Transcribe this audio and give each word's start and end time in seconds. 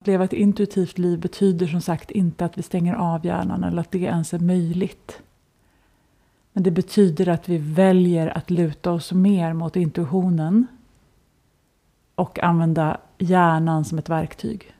Att 0.00 0.06
leva 0.06 0.24
ett 0.24 0.32
intuitivt 0.32 0.98
liv 0.98 1.20
betyder 1.20 1.66
som 1.66 1.80
sagt 1.80 2.10
inte 2.10 2.44
att 2.44 2.58
vi 2.58 2.62
stänger 2.62 2.94
av 2.94 3.26
hjärnan 3.26 3.64
eller 3.64 3.80
att 3.80 3.90
det 3.90 3.98
ens 3.98 4.34
är 4.34 4.38
möjligt. 4.38 5.22
Men 6.52 6.62
det 6.62 6.70
betyder 6.70 7.28
att 7.28 7.48
vi 7.48 7.58
väljer 7.58 8.36
att 8.36 8.50
luta 8.50 8.92
oss 8.92 9.12
mer 9.12 9.52
mot 9.52 9.76
intuitionen 9.76 10.66
och 12.14 12.42
använda 12.42 13.00
hjärnan 13.18 13.84
som 13.84 13.98
ett 13.98 14.08
verktyg. 14.08 14.74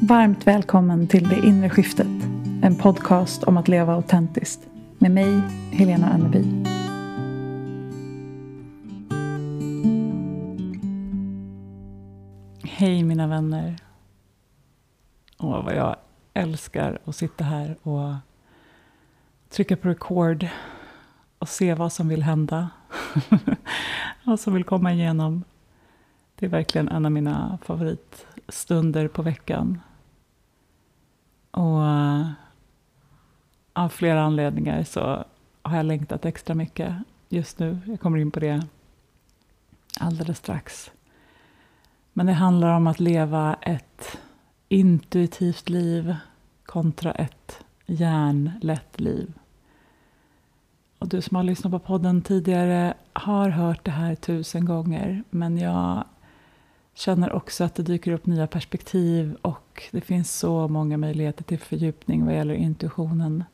Varmt 0.00 0.46
välkommen 0.46 1.08
till 1.08 1.28
Det 1.28 1.46
inre 1.46 1.70
skiftet. 1.70 2.22
En 2.62 2.76
podcast 2.76 3.44
om 3.44 3.56
att 3.56 3.68
leva 3.68 3.94
autentiskt. 3.94 4.60
Med 4.98 5.10
mig, 5.10 5.40
Helena 5.72 6.08
Anneby. 6.08 6.44
Hej 12.78 13.02
mina 13.02 13.26
vänner. 13.26 13.76
Åh, 15.38 15.64
vad 15.64 15.76
jag 15.76 15.96
älskar 16.34 16.98
att 17.04 17.16
sitta 17.16 17.44
här 17.44 17.76
och 17.82 18.14
trycka 19.48 19.76
på 19.76 19.88
record 19.88 20.48
och 21.38 21.48
se 21.48 21.74
vad 21.74 21.92
som 21.92 22.08
vill 22.08 22.22
hända. 22.22 22.70
vad 24.24 24.40
som 24.40 24.54
vill 24.54 24.64
komma 24.64 24.92
igenom. 24.92 25.44
Det 26.34 26.46
är 26.46 26.50
verkligen 26.50 26.88
en 26.88 27.04
av 27.04 27.12
mina 27.12 27.58
favoritstunder 27.62 29.08
på 29.08 29.22
veckan. 29.22 29.80
Och 31.50 31.86
eh, 31.86 32.30
av 33.72 33.88
flera 33.88 34.22
anledningar 34.22 34.84
så 34.84 35.24
har 35.62 35.76
jag 35.76 35.86
längtat 35.86 36.24
extra 36.24 36.54
mycket 36.54 36.94
just 37.28 37.58
nu. 37.58 37.78
Jag 37.86 38.00
kommer 38.00 38.18
in 38.18 38.30
på 38.30 38.40
det 38.40 38.66
alldeles 40.00 40.38
strax. 40.38 40.90
Men 42.18 42.26
det 42.26 42.32
handlar 42.32 42.76
om 42.76 42.86
att 42.86 43.00
leva 43.00 43.54
ett 43.54 44.18
intuitivt 44.68 45.68
liv 45.68 46.16
kontra 46.66 47.12
ett 47.12 47.64
hjärnlätt 47.86 49.00
liv. 49.00 49.32
Och 50.98 51.08
du 51.08 51.22
som 51.22 51.36
har 51.36 51.42
lyssnat 51.42 51.70
på 51.70 51.78
podden 51.78 52.22
tidigare 52.22 52.94
har 53.12 53.48
hört 53.48 53.84
det 53.84 53.90
här 53.90 54.14
tusen 54.14 54.64
gånger. 54.64 55.22
Men 55.30 55.58
jag 55.58 56.04
känner 56.94 57.32
också 57.32 57.64
att 57.64 57.74
det 57.74 57.82
dyker 57.82 58.12
upp 58.12 58.26
nya 58.26 58.46
perspektiv 58.46 59.36
och 59.42 59.82
det 59.90 60.00
finns 60.00 60.38
så 60.38 60.68
många 60.68 60.96
möjligheter 60.96 61.44
till 61.44 61.58
fördjupning 61.58 62.24
vad 62.24 62.34
gäller 62.34 62.54
intuitionen. 62.54 63.44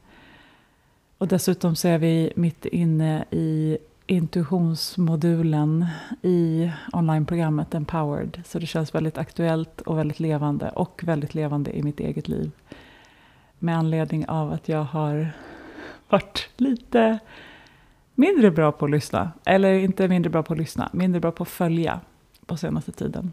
Och 1.18 1.28
dessutom 1.28 1.76
så 1.76 1.88
är 1.88 1.98
vi 1.98 2.32
mitt 2.36 2.66
inne 2.66 3.24
i 3.30 3.78
intuitionsmodulen 4.06 5.86
i 6.22 6.70
onlineprogrammet 6.92 7.74
Empowered. 7.74 8.42
Så 8.46 8.58
det 8.58 8.66
känns 8.66 8.94
väldigt 8.94 9.18
aktuellt 9.18 9.80
och 9.80 9.98
väldigt 9.98 10.20
levande 10.20 10.70
och 10.70 11.00
väldigt 11.04 11.34
levande 11.34 11.76
i 11.76 11.82
mitt 11.82 12.00
eget 12.00 12.28
liv. 12.28 12.50
Med 13.58 13.78
anledning 13.78 14.28
av 14.28 14.52
att 14.52 14.68
jag 14.68 14.82
har 14.82 15.32
varit 16.08 16.48
lite 16.56 17.18
mindre 18.14 18.50
bra 18.50 18.72
på 18.72 18.84
att 18.84 18.90
lyssna. 18.90 19.32
Eller 19.44 19.72
inte 19.72 20.08
mindre 20.08 20.30
bra 20.30 20.42
på 20.42 20.52
att 20.52 20.58
lyssna, 20.58 20.90
mindre 20.92 21.20
bra 21.20 21.30
på 21.30 21.42
att 21.42 21.48
följa 21.48 22.00
på 22.46 22.56
senaste 22.56 22.92
tiden. 22.92 23.32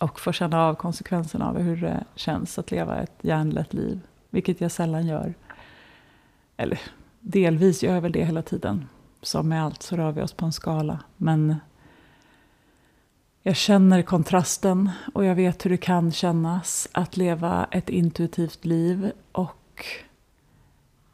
Och 0.00 0.20
få 0.20 0.32
känna 0.32 0.62
av 0.62 0.74
konsekvenserna 0.74 1.48
av 1.48 1.58
hur 1.58 1.76
det 1.76 2.04
känns 2.14 2.58
att 2.58 2.70
leva 2.70 2.96
ett 2.96 3.18
hjärnlätt 3.20 3.74
liv. 3.74 4.00
Vilket 4.30 4.60
jag 4.60 4.70
sällan 4.70 5.06
gör. 5.06 5.34
Eller 6.56 6.80
delvis 7.20 7.82
gör 7.82 7.94
jag 7.94 8.00
väl 8.02 8.12
det 8.12 8.24
hela 8.24 8.42
tiden 8.42 8.88
som 9.24 9.48
med 9.48 9.64
allt 9.64 9.82
så 9.82 9.96
rör 9.96 10.12
vi 10.12 10.22
oss 10.22 10.32
på 10.32 10.44
en 10.44 10.52
skala. 10.52 11.00
Men 11.16 11.56
jag 13.42 13.56
känner 13.56 14.02
kontrasten 14.02 14.90
och 15.14 15.24
jag 15.24 15.34
vet 15.34 15.64
hur 15.64 15.70
det 15.70 15.76
kan 15.76 16.12
kännas 16.12 16.88
att 16.92 17.16
leva 17.16 17.66
ett 17.70 17.88
intuitivt 17.88 18.64
liv. 18.64 19.12
Och 19.32 19.86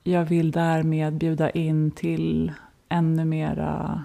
jag 0.03 0.25
vill 0.25 0.50
därmed 0.50 1.14
bjuda 1.14 1.50
in 1.50 1.91
till 1.91 2.53
ännu 2.88 3.25
mera 3.25 4.04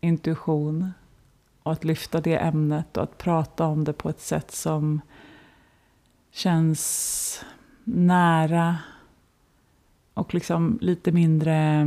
intuition 0.00 0.92
och 1.62 1.72
att 1.72 1.84
lyfta 1.84 2.20
det 2.20 2.36
ämnet 2.36 2.96
och 2.96 3.02
att 3.02 3.18
prata 3.18 3.66
om 3.66 3.84
det 3.84 3.92
på 3.92 4.08
ett 4.08 4.20
sätt 4.20 4.50
som 4.50 5.00
känns 6.30 7.44
nära 7.84 8.78
och 10.14 10.34
liksom 10.34 10.78
lite 10.80 11.12
mindre 11.12 11.86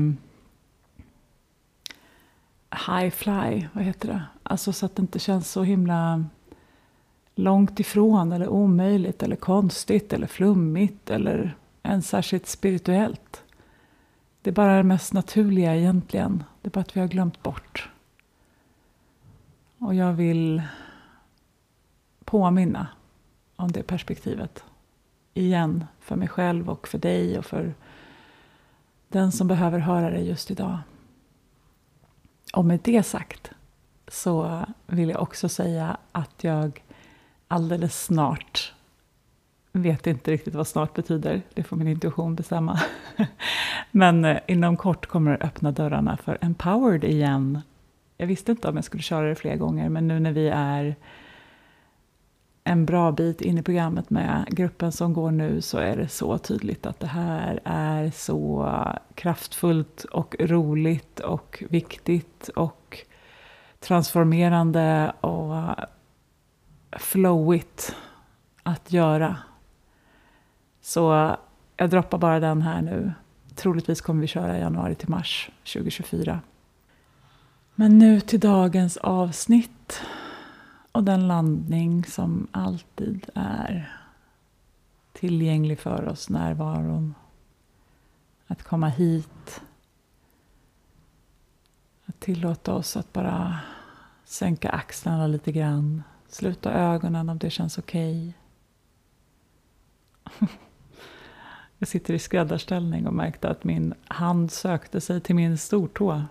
high 2.75 3.09
fly, 3.09 3.67
vad 3.73 3.83
heter 3.83 4.07
det? 4.07 4.23
Alltså 4.43 4.73
så 4.73 4.85
att 4.85 4.95
det 4.95 5.01
inte 5.01 5.19
känns 5.19 5.51
så 5.51 5.63
himla 5.63 6.25
långt 7.35 7.79
ifrån 7.79 8.31
eller 8.31 8.47
omöjligt 8.47 9.23
eller 9.23 9.35
konstigt 9.35 10.13
eller 10.13 10.27
flummigt 10.27 11.09
eller 11.09 11.55
ens 11.83 12.09
särskilt 12.09 12.47
spirituellt. 12.47 13.43
Det 14.41 14.49
är 14.49 14.53
bara 14.53 14.77
det 14.77 14.83
mest 14.83 15.13
naturliga 15.13 15.75
egentligen. 15.75 16.43
Det 16.61 16.67
är 16.67 16.71
bara 16.71 16.81
att 16.81 16.95
vi 16.95 16.99
har 16.99 17.07
glömt 17.07 17.43
bort. 17.43 17.89
Och 19.77 19.95
jag 19.95 20.13
vill 20.13 20.61
påminna 22.23 22.87
om 23.55 23.71
det 23.71 23.83
perspektivet. 23.83 24.63
Igen, 25.33 25.85
för 25.99 26.15
mig 26.15 26.27
själv 26.27 26.69
och 26.69 26.87
för 26.87 26.97
dig 26.97 27.37
och 27.37 27.45
för 27.45 27.73
den 29.07 29.31
som 29.31 29.47
behöver 29.47 29.79
höra 29.79 30.09
det 30.09 30.19
just 30.19 30.51
idag. 30.51 30.79
Och 32.55 32.65
med 32.65 32.79
det 32.83 33.03
sagt 33.03 33.51
så 34.07 34.65
vill 34.87 35.09
jag 35.09 35.21
också 35.21 35.49
säga 35.49 35.97
att 36.11 36.43
jag 36.43 36.83
alldeles 37.47 38.03
snart 38.03 38.73
vet 39.71 40.07
inte 40.07 40.31
riktigt 40.31 40.55
vad 40.55 40.67
snart 40.67 40.93
betyder. 40.93 41.41
Det 41.53 41.63
får 41.63 41.77
min 41.77 41.87
intuition 41.87 42.35
bestämma. 42.35 42.79
Men 43.91 44.25
eh, 44.25 44.37
inom 44.47 44.77
kort 44.77 45.05
kommer 45.05 45.31
det 45.31 45.45
öppna 45.45 45.71
dörrarna 45.71 46.17
för 46.17 46.37
Empowered 46.41 47.03
igen. 47.03 47.61
Jag 48.17 48.27
visste 48.27 48.51
inte 48.51 48.67
om 48.67 48.75
jag 48.75 48.85
skulle 48.85 49.03
köra 49.03 49.29
det 49.29 49.35
fler 49.35 49.55
gånger, 49.55 49.89
men 49.89 50.07
nu 50.07 50.19
när 50.19 50.31
vi 50.31 50.47
är 50.47 50.95
en 52.67 52.85
bra 52.85 53.11
bit 53.11 53.41
in 53.41 53.57
i 53.57 53.63
programmet 53.63 54.09
med 54.09 54.45
gruppen 54.49 54.91
som 54.91 55.13
går 55.13 55.31
nu 55.31 55.61
så 55.61 55.77
är 55.77 55.97
det 55.97 56.07
så 56.07 56.37
tydligt 56.37 56.85
att 56.85 56.99
det 56.99 57.07
här 57.07 57.59
är 57.63 58.11
så 58.11 58.71
kraftfullt 59.15 60.03
och 60.03 60.35
roligt 60.39 61.19
och 61.19 61.63
viktigt 61.69 62.47
och 62.47 62.99
transformerande 63.79 65.13
och 65.21 65.75
flowigt 66.99 67.95
att 68.63 68.91
göra. 68.91 69.37
Så 70.81 71.35
jag 71.77 71.89
droppar 71.89 72.17
bara 72.17 72.39
den 72.39 72.61
här 72.61 72.81
nu. 72.81 73.13
Troligtvis 73.55 74.01
kommer 74.01 74.21
vi 74.21 74.27
köra 74.27 74.57
januari 74.57 74.95
till 74.95 75.09
mars 75.09 75.49
2024. 75.73 76.39
Men 77.75 77.99
nu 77.99 78.21
till 78.21 78.39
dagens 78.39 78.97
avsnitt. 78.97 80.01
Och 80.95 81.03
den 81.03 81.27
landning 81.27 82.05
som 82.05 82.47
alltid 82.51 83.29
är 83.33 83.99
tillgänglig 85.13 85.79
för 85.79 86.07
oss, 86.07 86.29
närvaron. 86.29 87.15
Att 88.47 88.63
komma 88.63 88.87
hit. 88.87 89.61
Att 92.05 92.19
tillåta 92.19 92.73
oss 92.73 92.97
att 92.97 93.13
bara 93.13 93.59
sänka 94.25 94.69
axlarna 94.69 95.27
lite 95.27 95.51
grann. 95.51 96.03
Sluta 96.27 96.73
ögonen 96.73 97.29
om 97.29 97.37
det 97.37 97.49
känns 97.49 97.77
okej. 97.77 98.33
Okay. 100.25 100.47
Jag 101.77 101.87
sitter 101.87 102.13
i 102.13 102.19
skräddarställning 102.19 103.07
och 103.07 103.13
märkte 103.13 103.49
att 103.49 103.63
min 103.63 103.93
hand 104.07 104.51
sökte 104.51 105.01
sig 105.01 105.21
till 105.21 105.35
min 105.35 105.57
stortå. 105.57 106.23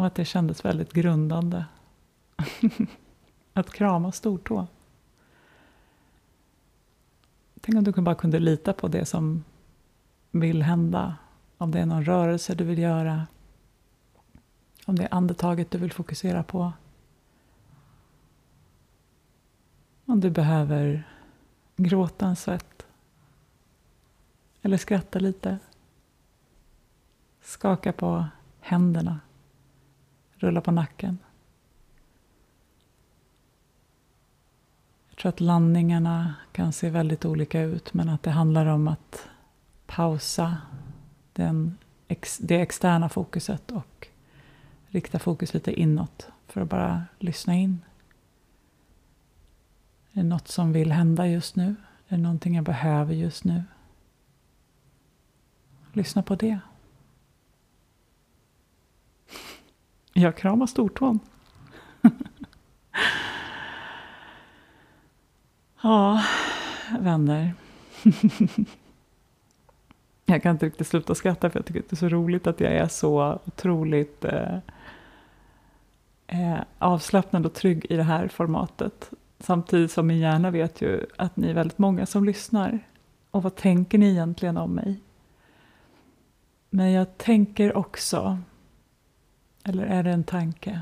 Och 0.00 0.06
att 0.06 0.14
det 0.14 0.24
kändes 0.24 0.64
väldigt 0.64 0.92
grundande. 0.92 1.64
att 3.52 3.72
krama 3.72 4.12
stortå. 4.12 4.66
Tänk 7.60 7.76
om 7.76 7.84
du 7.84 7.92
bara 7.92 8.14
kunde 8.14 8.38
lita 8.38 8.72
på 8.72 8.88
det 8.88 9.04
som 9.04 9.44
vill 10.30 10.62
hända. 10.62 11.16
Om 11.58 11.70
det 11.70 11.80
är 11.80 11.86
någon 11.86 12.04
rörelse 12.04 12.54
du 12.54 12.64
vill 12.64 12.78
göra. 12.78 13.26
Om 14.86 14.96
det 14.96 15.02
är 15.02 15.14
andetaget 15.14 15.70
du 15.70 15.78
vill 15.78 15.92
fokusera 15.92 16.42
på. 16.42 16.72
Om 20.04 20.20
du 20.20 20.30
behöver 20.30 21.08
gråta 21.76 22.26
en 22.26 22.36
svett. 22.36 22.86
Eller 24.62 24.76
skratta 24.76 25.18
lite. 25.18 25.58
Skaka 27.40 27.92
på 27.92 28.26
händerna. 28.60 29.20
Rulla 30.40 30.60
på 30.60 30.70
nacken. 30.70 31.18
Jag 35.08 35.18
tror 35.18 35.28
att 35.28 35.40
landningarna 35.40 36.34
kan 36.52 36.72
se 36.72 36.90
väldigt 36.90 37.24
olika 37.24 37.60
ut 37.60 37.94
men 37.94 38.08
att 38.08 38.22
det 38.22 38.30
handlar 38.30 38.66
om 38.66 38.88
att 38.88 39.28
pausa 39.86 40.56
den, 41.32 41.78
det 42.38 42.60
externa 42.60 43.08
fokuset 43.08 43.70
och 43.70 44.08
rikta 44.86 45.18
fokus 45.18 45.54
lite 45.54 45.80
inåt 45.80 46.28
för 46.46 46.60
att 46.60 46.68
bara 46.68 47.02
lyssna 47.18 47.54
in. 47.54 47.84
Är 50.12 50.22
det 50.22 50.28
något 50.28 50.48
som 50.48 50.72
vill 50.72 50.92
hända 50.92 51.26
just 51.26 51.56
nu? 51.56 51.74
Är 52.08 52.16
det 52.16 52.22
någonting 52.22 52.54
jag 52.54 52.64
behöver 52.64 53.14
just 53.14 53.44
nu? 53.44 53.62
Lyssna 55.92 56.22
på 56.22 56.34
det. 56.34 56.58
Jag 60.12 60.36
kramar 60.36 60.66
stortån. 60.66 61.20
ja, 65.82 66.22
vänner. 67.00 67.54
jag 70.24 70.42
kan 70.42 70.52
inte 70.52 70.66
riktigt 70.66 70.86
sluta 70.86 71.14
skratta 71.14 71.50
för 71.50 71.58
jag 71.58 71.66
tycker 71.66 71.80
det 71.80 71.92
är 71.92 71.96
så 71.96 72.08
roligt 72.08 72.46
att 72.46 72.60
jag 72.60 72.72
är 72.72 72.88
så 72.88 73.38
otroligt 73.46 74.24
eh, 74.24 74.58
eh, 76.26 76.58
avslappnad 76.78 77.46
och 77.46 77.54
trygg 77.54 77.86
i 77.90 77.96
det 77.96 78.02
här 78.02 78.28
formatet. 78.28 79.10
Samtidigt 79.38 79.92
som 79.92 80.06
min 80.06 80.18
hjärna 80.18 80.50
vet 80.50 80.80
ju 80.80 81.06
att 81.16 81.36
ni 81.36 81.50
är 81.50 81.54
väldigt 81.54 81.78
många 81.78 82.06
som 82.06 82.24
lyssnar. 82.24 82.78
Och 83.30 83.42
vad 83.42 83.56
tänker 83.56 83.98
ni 83.98 84.10
egentligen 84.10 84.56
om 84.56 84.74
mig? 84.74 85.00
Men 86.70 86.92
jag 86.92 87.18
tänker 87.18 87.76
också, 87.76 88.38
eller 89.64 89.86
är 89.86 90.02
det 90.02 90.10
en 90.10 90.24
tanke? 90.24 90.80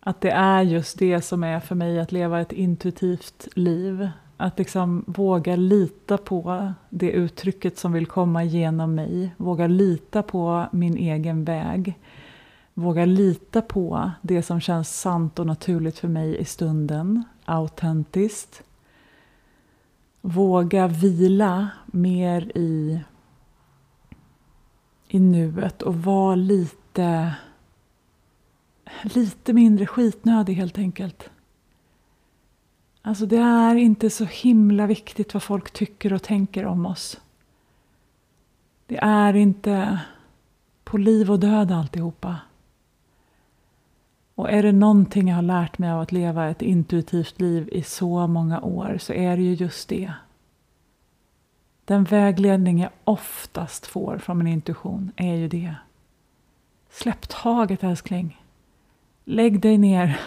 Att 0.00 0.20
det 0.20 0.30
är 0.30 0.62
just 0.62 0.98
det 0.98 1.20
som 1.20 1.44
är 1.44 1.60
för 1.60 1.74
mig 1.74 2.00
att 2.00 2.12
leva 2.12 2.40
ett 2.40 2.52
intuitivt 2.52 3.48
liv. 3.54 4.08
Att 4.36 4.58
liksom 4.58 5.04
våga 5.06 5.56
lita 5.56 6.18
på 6.18 6.72
det 6.90 7.10
uttrycket 7.10 7.78
som 7.78 7.92
vill 7.92 8.06
komma 8.06 8.44
genom 8.44 8.94
mig. 8.94 9.34
Våga 9.36 9.66
lita 9.66 10.22
på 10.22 10.66
min 10.72 10.96
egen 10.96 11.44
väg. 11.44 11.98
Våga 12.74 13.04
lita 13.04 13.62
på 13.62 14.10
det 14.22 14.42
som 14.42 14.60
känns 14.60 15.00
sant 15.00 15.38
och 15.38 15.46
naturligt 15.46 15.98
för 15.98 16.08
mig 16.08 16.36
i 16.36 16.44
stunden. 16.44 17.24
Autentiskt. 17.44 18.62
Våga 20.20 20.86
vila 20.86 21.68
mer 21.86 22.52
i, 22.54 23.00
i 25.08 25.18
nuet 25.18 25.82
och 25.82 25.94
vara 25.94 26.34
lite, 26.34 26.83
lite 29.02 29.52
mindre 29.52 29.86
skitnödig 29.86 30.54
helt 30.54 30.78
enkelt. 30.78 31.30
Alltså 33.02 33.26
det 33.26 33.38
är 33.38 33.74
inte 33.74 34.10
så 34.10 34.24
himla 34.24 34.86
viktigt 34.86 35.34
vad 35.34 35.42
folk 35.42 35.70
tycker 35.70 36.12
och 36.12 36.22
tänker 36.22 36.66
om 36.66 36.86
oss. 36.86 37.20
Det 38.86 38.98
är 39.02 39.36
inte 39.36 40.00
på 40.84 40.98
liv 40.98 41.30
och 41.30 41.40
död 41.40 41.72
alltihopa. 41.72 42.36
Och 44.34 44.50
är 44.50 44.62
det 44.62 44.72
någonting 44.72 45.28
jag 45.28 45.36
har 45.36 45.42
lärt 45.42 45.78
mig 45.78 45.90
av 45.90 46.00
att 46.00 46.12
leva 46.12 46.48
ett 46.48 46.62
intuitivt 46.62 47.40
liv 47.40 47.68
i 47.72 47.82
så 47.82 48.26
många 48.26 48.60
år 48.60 48.96
så 49.00 49.12
är 49.12 49.36
det 49.36 49.42
ju 49.42 49.54
just 49.54 49.88
det. 49.88 50.12
Den 51.84 52.04
vägledning 52.04 52.78
jag 52.78 52.90
oftast 53.04 53.86
får 53.86 54.18
från 54.18 54.38
min 54.38 54.46
intuition 54.46 55.12
är 55.16 55.34
ju 55.34 55.48
det. 55.48 55.74
Släpp 56.94 57.28
taget 57.28 57.84
älskling. 57.84 58.42
Lägg 59.24 59.60
dig 59.60 59.78
ner. 59.78 60.20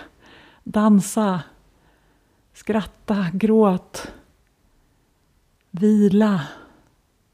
Dansa. 0.63 1.43
Skratta, 2.53 3.27
gråt. 3.33 4.11
Vila. 5.71 6.47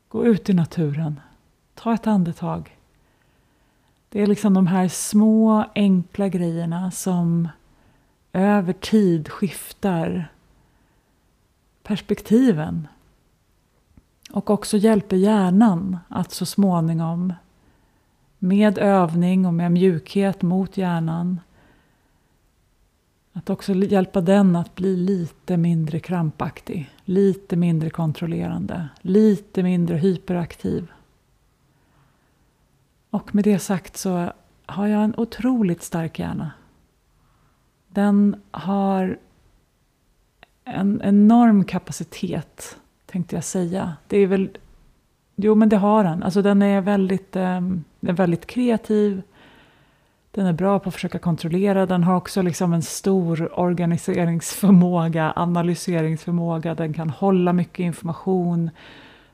Gå 0.08 0.26
ut 0.26 0.50
i 0.50 0.54
naturen. 0.54 1.20
Ta 1.74 1.94
ett 1.94 2.08
andetag. 2.08 2.78
Det 4.10 4.22
är 4.22 4.28
liksom 4.28 4.54
de 4.54 4.68
här 4.68 4.88
små 4.88 5.66
enkla 5.76 6.28
grejerna 6.28 6.92
som 6.92 7.50
över 8.34 8.74
tid 8.74 9.30
skiftar 9.30 10.32
perspektiven. 11.84 12.88
Och 14.32 14.50
också 14.50 14.78
hjälper 14.78 15.16
hjärnan 15.16 15.98
att 16.08 16.32
så 16.32 16.46
småningom 16.46 17.34
med 18.44 18.78
övning 18.78 19.45
och 19.45 19.54
med 19.54 19.72
mjukhet 19.72 20.42
mot 20.42 20.78
hjärnan 20.78 21.40
att 23.34 23.50
också 23.50 23.74
hjälpa 23.74 24.22
den 24.22 24.56
att 24.56 24.75
bli 24.75 24.95
lite 24.95 25.57
mindre 25.57 26.00
krampaktig, 26.00 26.90
lite 27.06 27.56
mindre 27.56 27.90
kontrollerande, 27.90 28.90
lite 29.01 29.63
mindre 29.63 29.98
hyperaktiv. 29.98 30.92
Och 33.10 33.36
med 33.36 33.44
det 33.44 33.60
sagt 33.60 33.98
så 33.98 34.34
har 34.66 34.88
jag 34.88 35.04
en 35.04 35.13
otroligt 35.18 35.84
stark 35.84 36.19
hjärna. 36.19 36.51
Den 37.88 38.42
har 38.51 39.19
en 40.63 41.01
enorm 41.04 41.63
kapacitet, 41.66 42.78
tänkte 43.06 43.36
jag 43.36 43.44
säga. 43.44 43.94
Det 44.07 44.18
är 44.18 44.28
väl... 44.28 44.57
Jo, 45.36 45.56
men 45.56 45.70
det 45.70 45.78
har 45.78 46.04
den. 46.04 46.24
Alltså 46.24 46.42
den 46.42 46.62
är 46.62 46.82
väldigt, 46.82 47.36
eh, 47.36 47.62
den 48.00 48.10
är 48.10 48.14
väldigt 48.14 48.46
kreativ. 48.46 49.22
Den 50.32 50.46
är 50.46 50.54
bra 50.54 50.80
på 50.80 50.90
att 50.90 50.96
försöka 50.96 51.20
kontrollera. 51.20 51.86
Den 51.86 52.04
har 52.04 52.16
också 52.16 52.42
liksom 52.42 52.74
en 52.74 52.82
stor 52.82 53.60
organiseringsförmåga, 53.60 55.34
analyseringsförmåga. 55.36 56.76
Den 56.76 56.94
kan 56.94 57.10
hålla 57.10 57.54
mycket 57.54 57.80
information. 57.80 58.70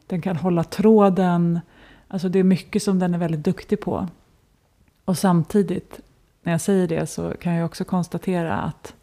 Den 0.07 0.21
kan 0.21 0.35
hålla 0.35 0.63
tråden. 0.63 1.59
Alltså 2.07 2.29
det 2.29 2.39
är 2.39 2.43
mycket 2.43 2.83
som 2.83 2.99
den 2.99 3.13
är 3.13 3.17
väldigt 3.17 3.43
duktig 3.43 3.81
på. 3.81 4.07
Och 5.05 5.17
samtidigt, 5.17 5.99
när 6.43 6.51
jag 6.51 6.61
säger 6.61 6.87
det 6.87 7.07
så 7.07 7.33
kan 7.41 7.53
jag 7.53 7.65
också 7.65 7.83
konstatera 7.83 8.57
att 8.57 8.93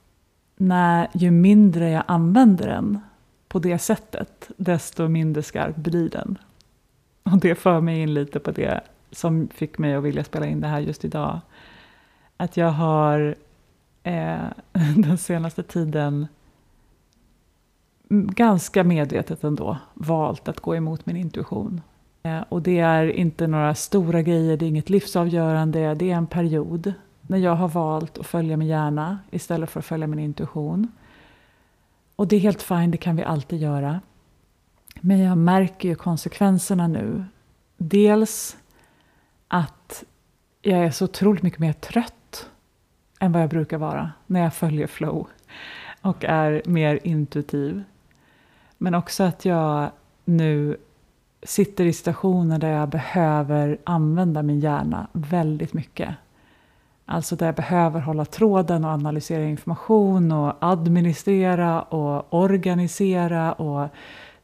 när, 0.57 1.09
ju 1.13 1.31
mindre 1.31 1.91
jag 1.91 2.05
använder 2.07 2.69
den 2.69 3.01
på 3.49 3.59
det 3.59 3.79
sättet, 3.79 4.51
desto 4.57 5.09
mindre 5.09 5.43
skarp 5.43 5.77
blir 5.77 6.11
den. 6.11 6.39
Och 7.33 7.39
det 7.39 7.55
för 7.55 7.81
mig 7.81 8.01
in 8.01 8.15
lite 8.15 8.41
på 8.41 8.51
det 8.51 8.81
som 9.11 9.49
fick 9.49 9.79
mig 9.79 9.95
att 9.95 10.03
vilja 10.03 10.25
spela 10.25 10.47
in 10.47 10.61
det 10.61 10.69
här 10.69 10.81
just 10.81 11.05
idag. 11.05 11.41
Att 12.37 12.57
jag 12.57 12.71
har 12.71 13.35
eh, 14.03 14.45
den 14.97 15.19
senaste 15.19 15.63
tiden 15.63 16.27
ganska 18.09 18.85
medvetet 18.85 19.45
ändå 19.45 19.79
valt 19.95 20.49
att 20.49 20.61
gå 20.61 20.77
emot 20.77 21.07
min 21.07 21.17
intuition. 21.17 21.81
Eh, 22.23 22.41
och 22.49 22.63
det 22.63 22.79
är 22.79 23.07
inte 23.07 23.47
några 23.47 23.75
stora 23.75 24.23
grejer, 24.23 24.57
det 24.57 24.65
är 24.65 24.69
inget 24.69 24.91
livsavgörande, 24.91 25.95
det 25.95 26.11
är 26.11 26.17
en 26.17 26.27
period 26.27 26.93
när 27.21 27.39
jag 27.39 27.55
har 27.55 27.69
valt 27.69 28.19
att 28.19 28.27
följa 28.27 28.57
min 28.57 28.69
hjärna 28.69 29.19
istället 29.31 29.71
för 29.71 29.81
att 29.81 29.87
följa 29.87 30.07
min 30.07 30.19
intuition. 30.19 30.89
Och 32.17 32.29
det 32.29 32.37
är 32.37 32.41
helt 32.41 32.63
fint, 32.63 32.93
det 32.93 32.99
kan 32.99 33.17
vi 33.17 33.25
alltid 33.25 33.61
göra. 33.61 34.01
Men 35.01 35.19
jag 35.19 35.39
märker 35.39 35.89
ju 35.89 35.95
konsekvenserna 35.95 36.89
nu. 36.89 37.25
Dels 37.77 38.57
att 39.49 40.05
jag 40.63 40.79
är 40.79 40.91
så 40.91 41.05
otroligt 41.05 41.43
mycket 41.43 41.61
mer 41.61 41.73
trött 41.73 42.51
än 43.21 43.33
vad 43.33 43.43
jag 43.43 43.51
brukar 43.51 43.79
vara 43.79 44.13
när 44.27 44.41
jag 44.41 44.55
följer 44.55 44.87
flow 44.87 45.27
och 46.01 46.25
är 46.25 46.63
mer 46.65 47.01
intuitiv. 47.03 47.83
Men 48.79 48.95
också 48.95 49.23
att 49.23 49.45
jag 49.45 49.91
nu 50.25 50.77
sitter 51.43 51.85
i 51.85 51.93
situationer 51.93 52.59
där 52.59 52.71
jag 52.71 52.89
behöver 52.89 53.79
använda 53.85 54.43
min 54.43 54.61
hjärna 54.61 55.07
väldigt 55.13 55.73
mycket. 55.73 56.15
Alltså 57.05 57.37
där 57.37 57.47
jag 57.47 57.55
behöver 57.55 58.01
hålla 58.01 58.25
tråden 58.25 58.85
och 58.85 58.91
analysera 58.91 59.45
information 59.45 60.33
och 60.33 60.55
administrera 60.61 61.83
och 61.83 62.35
organisera 62.35 63.53
och 63.53 63.89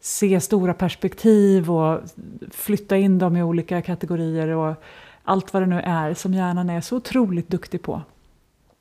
se 0.05 0.41
stora 0.41 0.75
perspektiv 0.75 1.71
och 1.71 2.01
flytta 2.51 2.97
in 2.97 3.19
dem 3.19 3.37
i 3.37 3.43
olika 3.43 3.83
kategorier 3.83 4.49
och 4.49 4.75
allt 5.25 5.53
vad 5.53 5.63
det 5.63 5.67
nu 5.67 5.81
är 5.81 6.15
som 6.15 6.35
hjärnan 6.35 6.71
är 6.71 6.81
så 6.81 6.97
otroligt 6.97 7.49
duktig 7.49 7.83
på. 7.83 8.03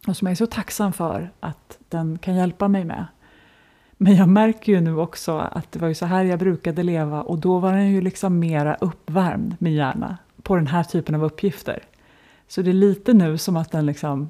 Och 0.07 0.17
som 0.17 0.27
jag 0.27 0.31
är 0.31 0.35
så 0.35 0.47
tacksam 0.47 0.93
för 0.93 1.31
att 1.39 1.77
den 1.89 2.17
kan 2.17 2.35
hjälpa 2.35 2.67
mig 2.67 2.85
med. 2.85 3.05
Men 3.91 4.15
jag 4.15 4.29
märker 4.29 4.71
ju 4.71 4.81
nu 4.81 4.97
också 4.97 5.37
att 5.37 5.71
det 5.71 5.79
var 5.79 5.87
ju 5.87 5.93
så 5.93 6.05
här 6.05 6.23
jag 6.23 6.39
brukade 6.39 6.83
leva 6.83 7.21
och 7.21 7.39
då 7.39 7.59
var 7.59 7.73
den 7.73 7.91
ju 7.91 8.01
liksom 8.01 8.39
mera 8.39 8.75
uppvärmd, 8.75 9.55
min 9.59 9.73
hjärna, 9.73 10.17
på 10.43 10.55
den 10.55 10.67
här 10.67 10.83
typen 10.83 11.15
av 11.15 11.23
uppgifter. 11.23 11.83
Så 12.47 12.61
det 12.61 12.71
är 12.71 12.73
lite 12.73 13.13
nu 13.13 13.37
som 13.37 13.57
att 13.57 13.71
den 13.71 13.85
liksom 13.85 14.29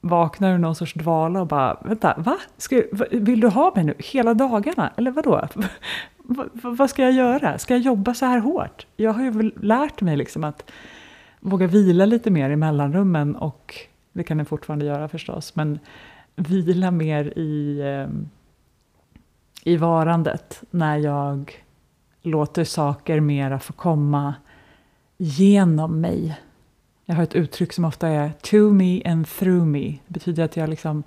vaknar 0.00 0.54
ur 0.54 0.58
någon 0.58 0.74
sorts 0.74 0.94
dvala 0.94 1.40
och 1.40 1.46
bara, 1.46 1.80
vänta, 1.84 2.14
va? 2.18 2.36
Ska, 2.56 2.82
vill 3.10 3.40
du 3.40 3.48
ha 3.48 3.72
mig 3.74 3.84
nu 3.84 3.94
hela 3.98 4.34
dagarna? 4.34 4.92
Eller 4.96 5.10
vadå? 5.10 5.48
vad 6.62 6.90
ska 6.90 7.02
jag 7.02 7.12
göra? 7.12 7.58
Ska 7.58 7.74
jag 7.74 7.80
jobba 7.80 8.14
så 8.14 8.26
här 8.26 8.38
hårt? 8.38 8.86
Jag 8.96 9.12
har 9.12 9.22
ju 9.22 9.52
lärt 9.60 10.00
mig 10.00 10.16
liksom 10.16 10.44
att 10.44 10.70
våga 11.40 11.66
vila 11.66 12.06
lite 12.06 12.30
mer 12.30 12.50
i 12.50 12.56
mellanrummen 12.56 13.36
och 13.36 13.74
det 14.12 14.24
kan 14.24 14.38
jag 14.38 14.48
fortfarande 14.48 14.84
göra 14.84 15.08
förstås, 15.08 15.56
men 15.56 15.78
vila 16.36 16.90
mer 16.90 17.38
i 17.38 17.80
eh, 17.80 18.08
i 19.66 19.76
varandet 19.76 20.62
när 20.70 20.96
jag 20.96 21.52
låter 22.22 22.64
saker 22.64 23.20
mera 23.20 23.58
få 23.58 23.72
komma 23.72 24.34
genom 25.16 26.00
mig 26.00 26.40
jag 27.08 27.16
har 27.16 27.22
ett 27.22 27.34
uttryck 27.34 27.72
som 27.72 27.84
ofta 27.84 28.08
är 28.08 28.32
to 28.42 28.56
me 28.56 29.02
and 29.04 29.28
through 29.28 29.66
me. 29.66 29.88
Det 29.88 29.98
betyder 30.06 30.44
att 30.44 30.56
jag 30.56 30.68
liksom 30.68 31.02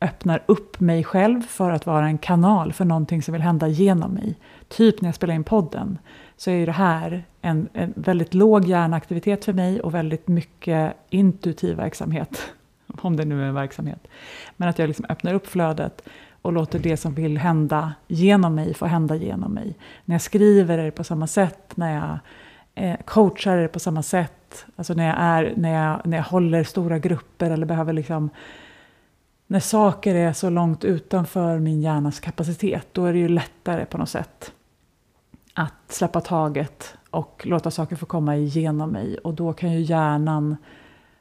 öppnar 0.00 0.42
upp 0.46 0.80
mig 0.80 1.04
själv 1.04 1.42
för 1.42 1.70
att 1.70 1.86
vara 1.86 2.06
en 2.06 2.18
kanal 2.18 2.72
för 2.72 2.84
någonting 2.84 3.22
som 3.22 3.32
vill 3.32 3.42
hända 3.42 3.68
genom 3.68 4.10
mig. 4.10 4.38
Typ 4.68 5.00
när 5.00 5.08
jag 5.08 5.14
spelar 5.14 5.34
in 5.34 5.44
podden 5.44 5.98
så 6.36 6.50
är 6.50 6.66
det 6.66 6.72
här 6.72 7.24
en, 7.40 7.68
en 7.72 7.92
väldigt 7.96 8.34
låg 8.34 8.64
hjärnaktivitet 8.64 9.44
för 9.44 9.52
mig 9.52 9.80
och 9.80 9.94
väldigt 9.94 10.28
mycket 10.28 10.96
intuitiv 11.10 11.76
verksamhet. 11.76 12.52
Om 12.86 13.16
det 13.16 13.24
nu 13.24 13.42
är 13.42 13.46
en 13.46 13.54
verksamhet. 13.54 14.08
Men 14.56 14.68
att 14.68 14.78
jag 14.78 14.86
liksom 14.86 15.06
öppnar 15.08 15.34
upp 15.34 15.46
flödet 15.46 16.02
och 16.42 16.52
låter 16.52 16.78
det 16.78 16.96
som 16.96 17.14
vill 17.14 17.38
hända 17.38 17.94
genom 18.06 18.54
mig 18.54 18.74
få 18.74 18.86
hända 18.86 19.16
genom 19.16 19.52
mig. 19.52 19.76
När 20.04 20.14
jag 20.14 20.22
skriver 20.22 20.78
är 20.78 20.84
det 20.84 20.90
på 20.90 21.04
samma 21.04 21.26
sätt, 21.26 21.76
när 21.76 21.94
jag 21.94 22.18
eh, 22.74 22.96
coachar 23.04 23.56
det 23.56 23.68
på 23.68 23.80
samma 23.80 24.02
sätt. 24.02 24.66
Alltså 24.76 24.94
när 24.94 25.06
jag, 25.06 25.16
är, 25.18 25.54
när, 25.56 25.72
jag, 25.72 26.06
när 26.06 26.16
jag 26.16 26.24
håller 26.24 26.64
stora 26.64 26.98
grupper 26.98 27.50
eller 27.50 27.66
behöver 27.66 27.92
liksom 27.92 28.30
när 29.46 29.60
saker 29.60 30.14
är 30.14 30.32
så 30.32 30.50
långt 30.50 30.84
utanför 30.84 31.58
min 31.58 31.80
hjärnas 31.80 32.20
kapacitet, 32.20 32.86
då 32.92 33.04
är 33.04 33.12
det 33.12 33.18
ju 33.18 33.28
lättare 33.28 33.84
på 33.84 33.98
något 33.98 34.08
sätt 34.08 34.52
att 35.54 35.72
släppa 35.88 36.20
taget 36.20 36.94
och 37.10 37.42
låta 37.46 37.70
saker 37.70 37.96
få 37.96 38.06
komma 38.06 38.36
igenom 38.36 38.90
mig. 38.90 39.18
Och 39.18 39.34
då 39.34 39.52
kan 39.52 39.72
ju 39.72 39.80
hjärnan 39.80 40.56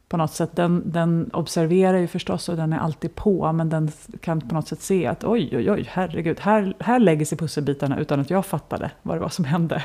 på 0.07 0.17
något 0.17 0.31
sätt, 0.31 0.55
den, 0.55 0.91
den 0.91 1.29
observerar 1.33 1.97
ju 1.97 2.07
förstås 2.07 2.49
och 2.49 2.57
den 2.57 2.73
är 2.73 2.77
alltid 2.77 3.15
på, 3.15 3.51
men 3.51 3.69
den 3.69 3.91
kan 4.21 4.41
på 4.41 4.55
något 4.55 4.67
sätt 4.67 4.81
se 4.81 5.07
att 5.07 5.23
oj, 5.23 5.49
oj, 5.57 5.71
oj, 5.71 5.89
herregud, 5.91 6.39
här, 6.39 6.73
här 6.79 6.99
lägger 6.99 7.25
sig 7.25 7.37
pusselbitarna 7.37 7.99
utan 7.99 8.19
att 8.19 8.29
jag 8.29 8.45
fattade 8.45 8.91
vad 9.01 9.15
det 9.15 9.21
var 9.21 9.29
som 9.29 9.45
hände. 9.45 9.83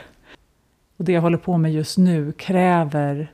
Och 0.97 1.05
det 1.05 1.13
jag 1.13 1.23
håller 1.23 1.39
på 1.39 1.59
med 1.59 1.73
just 1.73 1.99
nu 1.99 2.33
kräver 2.33 3.33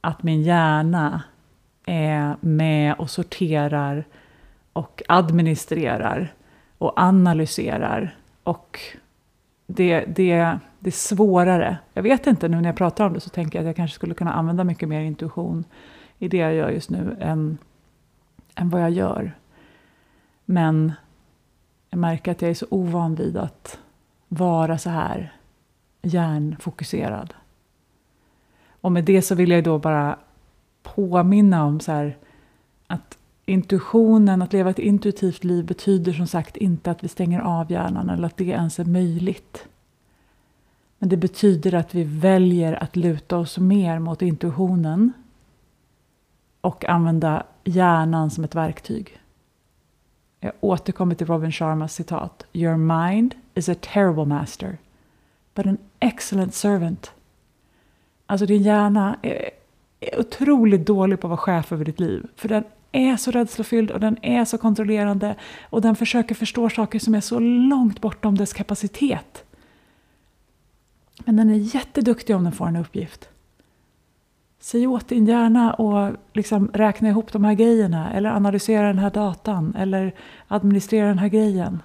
att 0.00 0.22
min 0.22 0.42
hjärna 0.42 1.22
är 1.86 2.36
med 2.40 2.94
och 2.94 3.10
sorterar 3.10 4.04
och 4.72 5.02
administrerar 5.08 6.32
och 6.78 6.92
analyserar. 6.96 8.16
Och 8.42 8.80
det, 9.66 10.04
det, 10.04 10.58
det 10.78 10.88
är 10.88 10.90
svårare. 10.90 11.78
Jag 11.92 12.02
vet 12.02 12.26
inte, 12.26 12.48
nu 12.48 12.60
när 12.60 12.68
jag 12.68 12.76
pratar 12.76 13.06
om 13.06 13.12
det 13.12 13.20
så 13.20 13.30
tänker 13.30 13.58
jag 13.58 13.62
att 13.62 13.66
jag 13.66 13.76
kanske 13.76 13.94
skulle 13.94 14.14
kunna 14.14 14.32
använda 14.32 14.64
mycket 14.64 14.88
mer 14.88 15.00
intuition 15.00 15.64
i 16.18 16.28
det 16.28 16.36
jag 16.36 16.54
gör 16.54 16.70
just 16.70 16.90
nu 16.90 17.16
än, 17.20 17.58
än 18.54 18.70
vad 18.70 18.82
jag 18.82 18.90
gör. 18.90 19.32
Men 20.44 20.92
jag 21.90 21.98
märker 21.98 22.32
att 22.32 22.42
jag 22.42 22.50
är 22.50 22.54
så 22.54 22.66
ovan 22.70 23.14
vid 23.14 23.36
att 23.36 23.78
vara 24.28 24.78
så 24.78 24.90
här 24.90 25.33
hjärnfokuserad. 26.04 27.34
Och 28.80 28.92
med 28.92 29.04
det 29.04 29.22
så 29.22 29.34
vill 29.34 29.50
jag 29.50 29.64
då 29.64 29.78
bara 29.78 30.18
påminna 30.82 31.64
om 31.64 31.80
så 31.80 31.92
här, 31.92 32.16
att 32.86 33.18
intuitionen, 33.46 34.42
att 34.42 34.52
leva 34.52 34.70
ett 34.70 34.78
intuitivt 34.78 35.44
liv 35.44 35.66
betyder 35.66 36.12
som 36.12 36.26
sagt 36.26 36.56
inte 36.56 36.90
att 36.90 37.04
vi 37.04 37.08
stänger 37.08 37.40
av 37.40 37.72
hjärnan 37.72 38.10
eller 38.10 38.26
att 38.26 38.36
det 38.36 38.44
ens 38.44 38.78
är 38.78 38.84
möjligt. 38.84 39.68
Men 40.98 41.08
det 41.08 41.16
betyder 41.16 41.74
att 41.74 41.94
vi 41.94 42.04
väljer 42.04 42.82
att 42.82 42.96
luta 42.96 43.36
oss 43.36 43.58
mer 43.58 43.98
mot 43.98 44.22
intuitionen 44.22 45.12
och 46.60 46.84
använda 46.84 47.46
hjärnan 47.64 48.30
som 48.30 48.44
ett 48.44 48.54
verktyg. 48.54 49.20
Jag 50.40 50.52
återkommer 50.60 51.14
till 51.14 51.26
Robin 51.26 51.52
Sharmas 51.52 51.94
citat. 51.94 52.46
Your 52.52 52.76
mind 52.76 53.34
is 53.54 53.68
a 53.68 53.74
terrible 53.80 54.24
master, 54.24 54.78
but 55.54 55.66
an 55.66 55.78
excellent 56.04 56.54
servant. 56.54 57.12
Alltså 58.26 58.46
din 58.46 58.62
hjärna 58.62 59.18
är, 59.22 59.50
är 60.00 60.20
otroligt 60.20 60.86
dålig 60.86 61.20
på 61.20 61.26
att 61.26 61.30
vara 61.30 61.38
chef 61.38 61.72
över 61.72 61.84
ditt 61.84 62.00
liv. 62.00 62.26
För 62.36 62.48
den 62.48 62.64
är 62.92 63.16
så 63.16 63.30
rädslofylld 63.30 63.90
och 63.90 64.00
den 64.00 64.18
är 64.22 64.44
så 64.44 64.58
kontrollerande 64.58 65.34
och 65.70 65.80
den 65.80 65.96
försöker 65.96 66.34
förstå 66.34 66.70
saker 66.70 66.98
som 66.98 67.14
är 67.14 67.20
så 67.20 67.38
långt 67.38 68.00
bortom 68.00 68.38
dess 68.38 68.52
kapacitet. 68.52 69.44
Men 71.24 71.36
den 71.36 71.50
är 71.50 71.74
jätteduktig 71.74 72.36
om 72.36 72.44
den 72.44 72.52
får 72.52 72.66
en 72.66 72.76
uppgift. 72.76 73.28
Säg 74.60 74.86
åt 74.86 75.08
din 75.08 75.26
hjärna 75.26 75.74
och 75.74 76.16
liksom 76.32 76.70
räkna 76.74 77.08
ihop 77.08 77.32
de 77.32 77.44
här 77.44 77.54
grejerna 77.54 78.12
eller 78.12 78.30
analysera 78.30 78.86
den 78.86 78.98
här 78.98 79.10
datan 79.10 79.74
eller 79.78 80.14
administrera 80.48 81.08
den 81.08 81.18
här 81.18 81.28
grejen. 81.28 81.82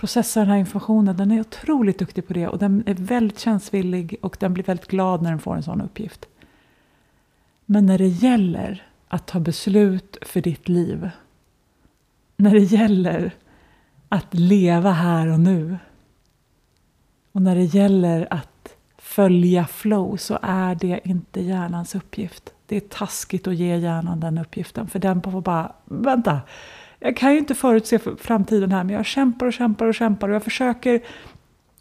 Processa 0.00 0.40
den 0.40 0.48
här 0.48 0.56
informationen. 0.56 1.16
Den 1.16 1.30
är 1.30 1.40
otroligt 1.40 1.98
duktig 1.98 2.26
på 2.26 2.32
det 2.32 2.48
och 2.48 2.58
den 2.58 2.82
är 2.86 2.94
väldigt 2.94 3.38
tjänstvillig 3.38 4.16
och 4.20 4.36
den 4.40 4.54
blir 4.54 4.64
väldigt 4.64 4.86
glad 4.86 5.22
när 5.22 5.30
den 5.30 5.38
får 5.38 5.56
en 5.56 5.62
sån 5.62 5.80
uppgift. 5.80 6.26
Men 7.66 7.86
när 7.86 7.98
det 7.98 8.06
gäller 8.08 8.86
att 9.08 9.26
ta 9.26 9.40
beslut 9.40 10.16
för 10.22 10.40
ditt 10.40 10.68
liv. 10.68 11.10
När 12.36 12.50
det 12.50 12.62
gäller 12.62 13.34
att 14.08 14.34
leva 14.34 14.92
här 14.92 15.26
och 15.26 15.40
nu. 15.40 15.78
Och 17.32 17.42
när 17.42 17.54
det 17.54 17.64
gäller 17.64 18.28
att 18.30 18.76
följa 18.98 19.66
flow 19.66 20.16
så 20.16 20.38
är 20.42 20.74
det 20.74 21.00
inte 21.04 21.40
hjärnans 21.40 21.94
uppgift. 21.94 22.54
Det 22.66 22.76
är 22.76 22.80
taskigt 22.80 23.46
att 23.46 23.56
ge 23.56 23.76
hjärnan 23.76 24.20
den 24.20 24.38
uppgiften 24.38 24.86
för 24.86 24.98
den 24.98 25.22
får 25.22 25.40
bara, 25.40 25.72
vänta, 25.84 26.40
jag 27.00 27.16
kan 27.16 27.32
ju 27.32 27.38
inte 27.38 27.54
förutse 27.54 27.98
framtiden 27.98 28.72
här 28.72 28.84
men 28.84 28.94
jag 28.94 29.06
kämpar 29.06 29.46
och 29.46 29.52
kämpar 29.52 29.86
och 29.86 29.94
kämpar 29.94 30.28
och 30.28 30.34
jag 30.34 30.42
försöker 30.42 31.00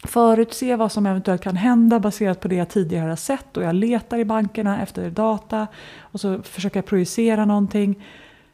förutse 0.04 0.76
vad 0.76 0.92
som 0.92 1.06
eventuellt 1.06 1.42
kan 1.42 1.56
hända 1.56 2.00
baserat 2.00 2.40
på 2.40 2.48
det 2.48 2.56
jag 2.56 2.70
tidigare 2.70 3.10
har 3.10 3.16
sett 3.16 3.58
och 3.58 3.64
jag 3.64 3.76
letar 3.76 4.18
i 4.18 4.26
bankerna 4.26 4.82
efter 4.82 5.10
data 5.10 5.68
och 6.00 6.20
så 6.20 6.42
försöker 6.42 6.78
jag 6.78 6.86
projicera 6.86 7.46
någonting. 7.46 8.04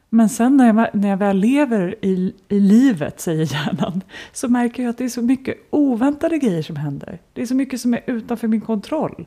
Men 0.08 0.28
sen 0.28 0.56
när 0.56 0.66
jag, 0.66 0.94
när 0.94 1.08
jag 1.08 1.16
väl 1.16 1.36
lever 1.36 1.94
i, 2.02 2.34
i 2.48 2.60
livet, 2.60 3.20
säger 3.20 3.44
hjärnan, 3.52 4.02
så 4.32 4.48
märker 4.48 4.82
jag 4.82 4.90
att 4.90 4.98
det 4.98 5.04
är 5.04 5.08
så 5.08 5.22
mycket 5.22 5.56
oväntade 5.70 6.38
grejer 6.38 6.62
som 6.62 6.76
händer. 6.76 7.18
Det 7.32 7.42
är 7.42 7.46
så 7.46 7.54
mycket 7.54 7.80
som 7.80 7.94
är 7.94 8.00
utanför 8.06 8.48
min 8.48 8.60
kontroll. 8.60 9.26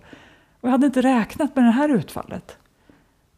Och 0.61 0.67
jag 0.67 0.71
hade 0.71 0.85
inte 0.85 1.01
räknat 1.01 1.55
med 1.55 1.65
det 1.65 1.71
här 1.71 1.89
utfallet. 1.89 2.57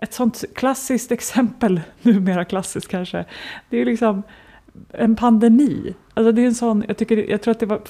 Ett 0.03 0.13
sånt 0.13 0.43
klassiskt 0.55 1.12
exempel, 1.12 1.81
numera 2.01 2.46
klassiskt 2.46 2.88
kanske, 2.88 3.25
det 3.70 3.77
är 3.77 3.86
liksom 3.86 4.24
en 4.91 5.15
pandemi. 5.15 5.96
Alltså 6.13 6.31
det 6.31 6.41
är 6.41 6.46
en 6.46 6.55
sån, 6.55 6.84
jag, 6.88 6.98
tycker, 6.98 7.17
jag 7.29 7.41
tror 7.41 7.51
att 7.51 7.60
det 7.60 7.65
var 7.65 7.81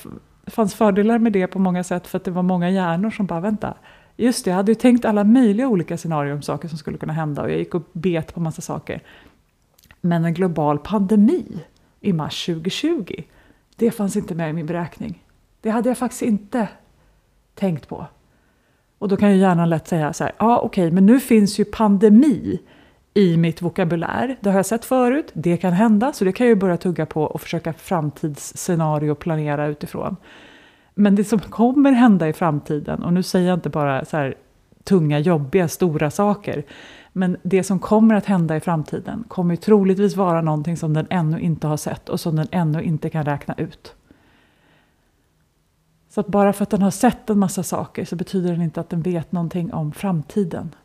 det 0.45 0.51
fanns 0.51 0.73
fördelar 0.75 1.19
med 1.19 1.33
det 1.33 1.47
på 1.47 1.59
många 1.59 1.83
sätt 1.83 2.07
för 2.07 2.17
att 2.17 2.23
det 2.23 2.31
var 2.31 2.43
många 2.43 2.69
hjärnor 2.69 3.09
som 3.09 3.25
bara 3.25 3.39
vänta. 3.39 3.73
Just 4.17 4.45
det, 4.45 4.51
jag 4.51 4.55
hade 4.55 4.71
ju 4.71 4.75
tänkt 4.75 5.05
alla 5.05 5.23
möjliga 5.23 5.67
olika 5.67 5.97
scenarier 5.97 6.33
om 6.33 6.41
saker 6.41 6.67
som 6.67 6.77
skulle 6.77 6.97
kunna 6.97 7.13
hända 7.13 7.41
och 7.41 7.51
jag 7.51 7.57
gick 7.57 7.75
och 7.75 7.83
bet 7.93 8.33
på 8.33 8.39
massa 8.39 8.61
saker. 8.61 9.03
Men 10.01 10.25
en 10.25 10.33
global 10.33 10.79
pandemi 10.79 11.59
i 11.99 12.13
mars 12.13 12.45
2020, 12.45 13.23
det 13.75 13.91
fanns 13.91 14.15
inte 14.15 14.35
med 14.35 14.49
i 14.49 14.53
min 14.53 14.65
beräkning. 14.65 15.23
Det 15.61 15.69
hade 15.69 15.89
jag 15.89 15.97
faktiskt 15.97 16.21
inte 16.21 16.67
tänkt 17.55 17.87
på. 17.87 18.07
Och 19.01 19.07
då 19.07 19.17
kan 19.17 19.31
ju 19.31 19.37
hjärnan 19.37 19.69
lätt 19.69 19.87
säga 19.87 20.13
så 20.13 20.23
här, 20.23 20.33
ja 20.37 20.45
ah, 20.45 20.57
okej, 20.57 20.83
okay, 20.83 20.91
men 20.91 21.05
nu 21.05 21.19
finns 21.19 21.59
ju 21.59 21.65
pandemi 21.65 22.59
i 23.13 23.37
mitt 23.37 23.61
vokabulär. 23.61 24.37
Det 24.41 24.49
har 24.49 24.57
jag 24.57 24.65
sett 24.65 24.85
förut, 24.85 25.31
det 25.33 25.57
kan 25.57 25.73
hända, 25.73 26.13
så 26.13 26.25
det 26.25 26.31
kan 26.31 26.47
jag 26.47 26.57
börja 26.57 26.77
tugga 26.77 27.05
på 27.05 27.23
och 27.23 27.41
försöka 27.41 27.73
framtidsscenario 27.73 29.15
planera 29.15 29.67
utifrån. 29.67 30.15
Men 30.93 31.15
det 31.15 31.23
som 31.23 31.39
kommer 31.39 31.91
hända 31.91 32.29
i 32.29 32.33
framtiden, 32.33 33.03
och 33.03 33.13
nu 33.13 33.23
säger 33.23 33.47
jag 33.47 33.57
inte 33.57 33.69
bara 33.69 34.05
så 34.05 34.17
här 34.17 34.35
tunga, 34.83 35.19
jobbiga, 35.19 35.67
stora 35.67 36.11
saker, 36.11 36.63
men 37.13 37.37
det 37.43 37.63
som 37.63 37.79
kommer 37.79 38.15
att 38.15 38.25
hända 38.25 38.55
i 38.55 38.59
framtiden 38.59 39.23
kommer 39.27 39.55
troligtvis 39.55 40.15
vara 40.15 40.41
någonting 40.41 40.77
som 40.77 40.93
den 40.93 41.07
ännu 41.09 41.39
inte 41.39 41.67
har 41.67 41.77
sett 41.77 42.09
och 42.09 42.19
som 42.19 42.35
den 42.35 42.47
ännu 42.51 42.83
inte 42.83 43.09
kan 43.09 43.25
räkna 43.25 43.55
ut. 43.57 43.95
Så 46.11 46.21
att 46.21 46.27
bara 46.27 46.53
för 46.53 46.63
att 46.63 46.69
den 46.69 46.81
har 46.81 46.91
sett 46.91 47.29
en 47.29 47.39
massa 47.39 47.63
saker 47.63 48.05
så 48.05 48.15
betyder 48.15 48.51
den 48.51 48.61
inte 48.61 48.79
att 48.79 48.89
den 48.89 49.01
vet 49.01 49.31
någonting 49.31 49.73
om 49.73 49.91
framtiden. 49.91 50.75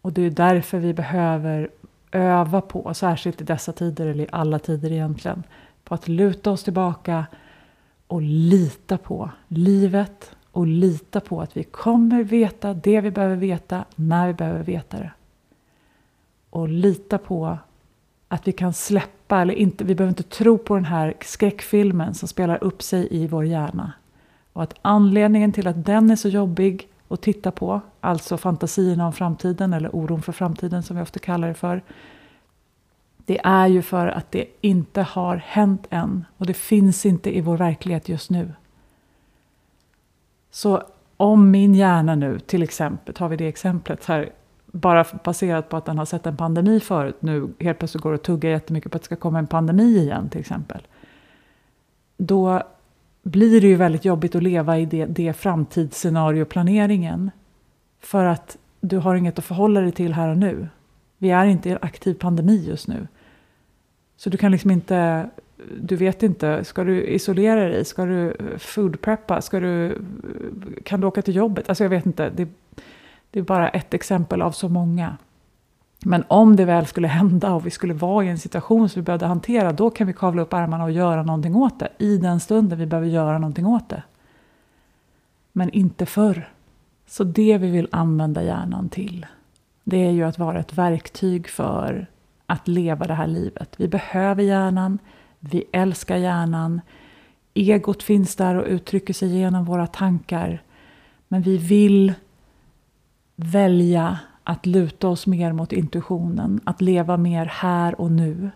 Och 0.00 0.12
det 0.12 0.22
är 0.22 0.30
därför 0.30 0.78
vi 0.78 0.94
behöver 0.94 1.70
öva 2.12 2.60
på, 2.60 2.94
särskilt 2.94 3.40
i 3.40 3.44
dessa 3.44 3.72
tider, 3.72 4.06
eller 4.06 4.24
i 4.24 4.28
alla 4.32 4.58
tider 4.58 4.92
egentligen, 4.92 5.42
på 5.84 5.94
att 5.94 6.08
luta 6.08 6.50
oss 6.50 6.64
tillbaka 6.64 7.26
och 8.06 8.22
lita 8.22 8.98
på 8.98 9.30
livet 9.48 10.36
och 10.50 10.66
lita 10.66 11.20
på 11.20 11.40
att 11.40 11.56
vi 11.56 11.64
kommer 11.64 12.22
veta 12.22 12.74
det 12.74 13.00
vi 13.00 13.10
behöver 13.10 13.36
veta 13.36 13.84
när 13.94 14.26
vi 14.26 14.32
behöver 14.32 14.62
veta 14.62 14.98
det. 14.98 15.12
Och 16.50 16.68
lita 16.68 17.18
på 17.18 17.58
att 18.28 18.48
vi 18.48 18.52
kan 18.52 18.72
släppa, 18.72 19.40
eller 19.40 19.54
inte, 19.54 19.84
vi 19.84 19.94
behöver 19.94 20.10
inte 20.10 20.22
tro 20.22 20.58
på 20.58 20.74
den 20.74 20.84
här 20.84 21.14
skräckfilmen 21.20 22.14
som 22.14 22.28
spelar 22.28 22.64
upp 22.64 22.82
sig 22.82 23.08
i 23.10 23.26
vår 23.26 23.44
hjärna. 23.44 23.92
Och 24.52 24.62
att 24.62 24.74
anledningen 24.82 25.52
till 25.52 25.66
att 25.66 25.84
den 25.84 26.10
är 26.10 26.16
så 26.16 26.28
jobbig 26.28 26.88
att 27.08 27.22
titta 27.22 27.50
på, 27.50 27.80
alltså 28.00 28.36
fantasierna 28.36 29.06
om 29.06 29.12
framtiden 29.12 29.72
eller 29.72 29.96
oron 29.96 30.22
för 30.22 30.32
framtiden 30.32 30.82
som 30.82 30.96
vi 30.96 31.02
ofta 31.02 31.18
kallar 31.18 31.48
det 31.48 31.54
för. 31.54 31.82
Det 33.16 33.40
är 33.44 33.66
ju 33.66 33.82
för 33.82 34.06
att 34.06 34.32
det 34.32 34.46
inte 34.60 35.02
har 35.02 35.36
hänt 35.36 35.86
än 35.90 36.24
och 36.36 36.46
det 36.46 36.54
finns 36.54 37.06
inte 37.06 37.36
i 37.36 37.40
vår 37.40 37.56
verklighet 37.56 38.08
just 38.08 38.30
nu. 38.30 38.52
Så 40.50 40.82
om 41.16 41.50
min 41.50 41.74
hjärna 41.74 42.14
nu, 42.14 42.38
till 42.38 42.62
exempel, 42.62 43.14
tar 43.14 43.28
vi 43.28 43.36
det 43.36 43.48
exemplet 43.48 44.04
här, 44.04 44.30
bara 44.74 45.04
baserat 45.24 45.68
på 45.68 45.76
att 45.76 45.84
den 45.84 45.98
har 45.98 46.04
sett 46.04 46.26
en 46.26 46.36
pandemi 46.36 46.80
förut, 46.80 47.16
nu 47.20 47.48
helt 47.60 47.78
plötsligt 47.78 48.02
går 48.02 48.12
och 48.12 48.22
tuggar 48.22 48.50
jättemycket 48.50 48.92
på 48.92 48.96
att 48.96 49.02
det 49.02 49.06
ska 49.06 49.16
komma 49.16 49.38
en 49.38 49.46
pandemi 49.46 49.98
igen 49.98 50.28
till 50.28 50.40
exempel. 50.40 50.86
Då 52.16 52.62
blir 53.22 53.60
det 53.60 53.66
ju 53.66 53.76
väldigt 53.76 54.04
jobbigt 54.04 54.34
att 54.34 54.42
leva 54.42 54.78
i 54.78 54.86
det, 54.86 55.06
det 55.06 55.32
framtidsscenarioplaneringen. 55.32 57.30
För 58.00 58.24
att 58.24 58.56
du 58.80 58.98
har 58.98 59.14
inget 59.14 59.38
att 59.38 59.44
förhålla 59.44 59.80
dig 59.80 59.92
till 59.92 60.14
här 60.14 60.28
och 60.28 60.38
nu. 60.38 60.68
Vi 61.18 61.30
är 61.30 61.46
inte 61.46 61.68
i 61.68 61.72
en 61.72 61.78
aktiv 61.82 62.14
pandemi 62.14 62.64
just 62.68 62.88
nu. 62.88 63.08
Så 64.16 64.30
du 64.30 64.36
kan 64.36 64.52
liksom 64.52 64.70
inte, 64.70 65.28
du 65.80 65.96
vet 65.96 66.22
inte, 66.22 66.64
ska 66.64 66.84
du 66.84 67.04
isolera 67.04 67.68
dig? 67.68 67.84
Ska 67.84 68.04
du 68.04 68.30
eh, 68.30 68.58
foodpreppa? 68.58 69.40
Ska 69.40 69.60
du, 69.60 69.86
eh, 69.86 69.98
kan 70.84 71.00
du 71.00 71.06
åka 71.06 71.22
till 71.22 71.36
jobbet? 71.36 71.68
Alltså 71.68 71.84
jag 71.84 71.90
vet 71.90 72.06
inte, 72.06 72.30
det, 72.30 72.48
det 73.34 73.40
är 73.40 73.44
bara 73.44 73.68
ett 73.68 73.94
exempel 73.94 74.42
av 74.42 74.52
så 74.52 74.68
många. 74.68 75.16
Men 76.04 76.24
om 76.28 76.56
det 76.56 76.64
väl 76.64 76.86
skulle 76.86 77.08
hända 77.08 77.52
och 77.52 77.66
vi 77.66 77.70
skulle 77.70 77.94
vara 77.94 78.24
i 78.24 78.28
en 78.28 78.38
situation 78.38 78.88
som 78.88 79.02
vi 79.02 79.04
behövde 79.04 79.26
hantera, 79.26 79.72
då 79.72 79.90
kan 79.90 80.06
vi 80.06 80.12
kavla 80.12 80.42
upp 80.42 80.54
armarna 80.54 80.84
och 80.84 80.90
göra 80.90 81.22
någonting 81.22 81.56
åt 81.56 81.78
det. 81.78 81.88
I 81.98 82.16
den 82.18 82.40
stunden 82.40 82.78
vi 82.78 82.86
behöver 82.86 83.08
göra 83.08 83.38
någonting 83.38 83.66
åt 83.66 83.88
det. 83.88 84.02
Men 85.52 85.70
inte 85.70 86.06
förr. 86.06 86.48
Så 87.06 87.24
det 87.24 87.58
vi 87.58 87.70
vill 87.70 87.88
använda 87.92 88.42
hjärnan 88.42 88.88
till, 88.88 89.26
det 89.84 90.06
är 90.06 90.10
ju 90.10 90.24
att 90.24 90.38
vara 90.38 90.60
ett 90.60 90.78
verktyg 90.78 91.48
för 91.48 92.06
att 92.46 92.68
leva 92.68 93.06
det 93.06 93.14
här 93.14 93.26
livet. 93.26 93.74
Vi 93.76 93.88
behöver 93.88 94.42
hjärnan, 94.42 94.98
vi 95.38 95.64
älskar 95.72 96.16
hjärnan. 96.16 96.80
Egot 97.54 98.02
finns 98.02 98.36
där 98.36 98.54
och 98.54 98.66
uttrycker 98.66 99.14
sig 99.14 99.28
genom 99.28 99.64
våra 99.64 99.86
tankar. 99.86 100.62
Men 101.28 101.42
vi 101.42 101.58
vill 101.58 102.14
välja 103.36 104.18
att 104.44 104.66
luta 104.66 105.08
oss 105.08 105.26
mer 105.26 105.52
mot 105.52 105.72
intuitionen, 105.72 106.60
att 106.64 106.80
leva 106.80 107.16
mer 107.16 107.46
här 107.46 108.00
och 108.00 108.10
nu. 108.10 108.50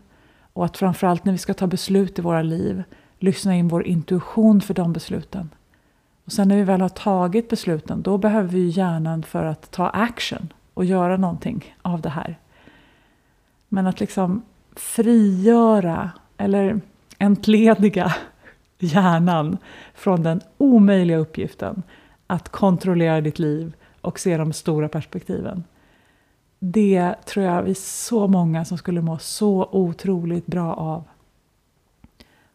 Och 0.53 0.65
att 0.65 0.77
framförallt 0.77 1.25
när 1.25 1.33
vi 1.33 1.39
ska 1.39 1.55
ta 1.55 1.67
beslut 1.67 2.19
i 2.19 2.23
våra 2.23 2.43
liv, 2.43 2.83
lyssna 3.19 3.57
in 3.57 3.69
vår 3.69 3.87
intuition 3.87 4.61
för 4.61 4.75
de 4.75 4.93
besluten. 4.93 5.51
Och 6.25 6.33
sen 6.33 6.49
när 6.49 6.57
vi 6.57 6.63
väl 6.63 6.81
har 6.81 6.89
tagit 6.89 7.49
besluten, 7.49 8.03
då 8.03 8.19
behöver 8.19 8.49
vi 8.49 8.69
hjärnan 8.69 9.23
för 9.23 9.45
att 9.45 9.71
ta 9.71 9.89
action 9.89 10.53
och 10.75 10.85
göra 10.85 11.17
någonting 11.17 11.77
av 11.83 12.01
det 12.01 12.09
här. 12.09 12.39
Men 13.69 13.87
att 13.87 14.01
liksom 14.01 14.43
frigöra, 14.77 16.11
eller 16.37 16.81
entlediga 17.19 18.15
hjärnan 18.79 19.59
från 19.95 20.23
den 20.23 20.41
omöjliga 20.59 21.17
uppgiften 21.17 21.83
att 22.27 22.49
kontrollera 22.49 23.21
ditt 23.21 23.39
liv 23.39 23.73
och 24.01 24.19
se 24.21 24.37
de 24.37 24.53
stora 24.53 24.89
perspektiven. 24.89 25.65
Det 26.59 27.15
tror 27.25 27.47
jag 27.47 27.63
vi 27.63 27.71
är 27.71 27.75
så 27.75 28.27
många 28.27 28.65
som 28.65 28.79
skulle 28.79 29.01
må 29.01 29.19
så 29.19 29.69
otroligt 29.73 30.47
bra 30.47 30.75
av. 30.75 31.05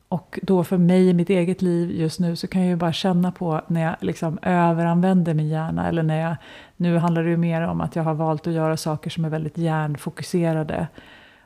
Och 0.07 0.39
då 0.41 0.63
för 0.63 0.77
mig 0.77 1.09
i 1.09 1.13
mitt 1.13 1.29
eget 1.29 1.61
liv 1.61 1.91
just 1.91 2.19
nu 2.19 2.35
så 2.35 2.47
kan 2.47 2.61
jag 2.61 2.69
ju 2.69 2.75
bara 2.75 2.93
känna 2.93 3.31
på 3.31 3.61
när 3.67 3.81
jag 3.81 3.95
liksom 3.99 4.39
överanvänder 4.41 5.33
min 5.33 5.47
hjärna. 5.47 5.87
Eller 5.87 6.03
när 6.03 6.21
jag, 6.21 6.35
nu 6.77 6.97
handlar 6.97 7.23
det 7.23 7.29
ju 7.29 7.37
mer 7.37 7.61
om 7.61 7.81
att 7.81 7.95
jag 7.95 8.03
har 8.03 8.13
valt 8.13 8.47
att 8.47 8.53
göra 8.53 8.77
saker 8.77 9.09
som 9.09 9.25
är 9.25 9.29
väldigt 9.29 9.57
hjärnfokuserade. 9.57 10.87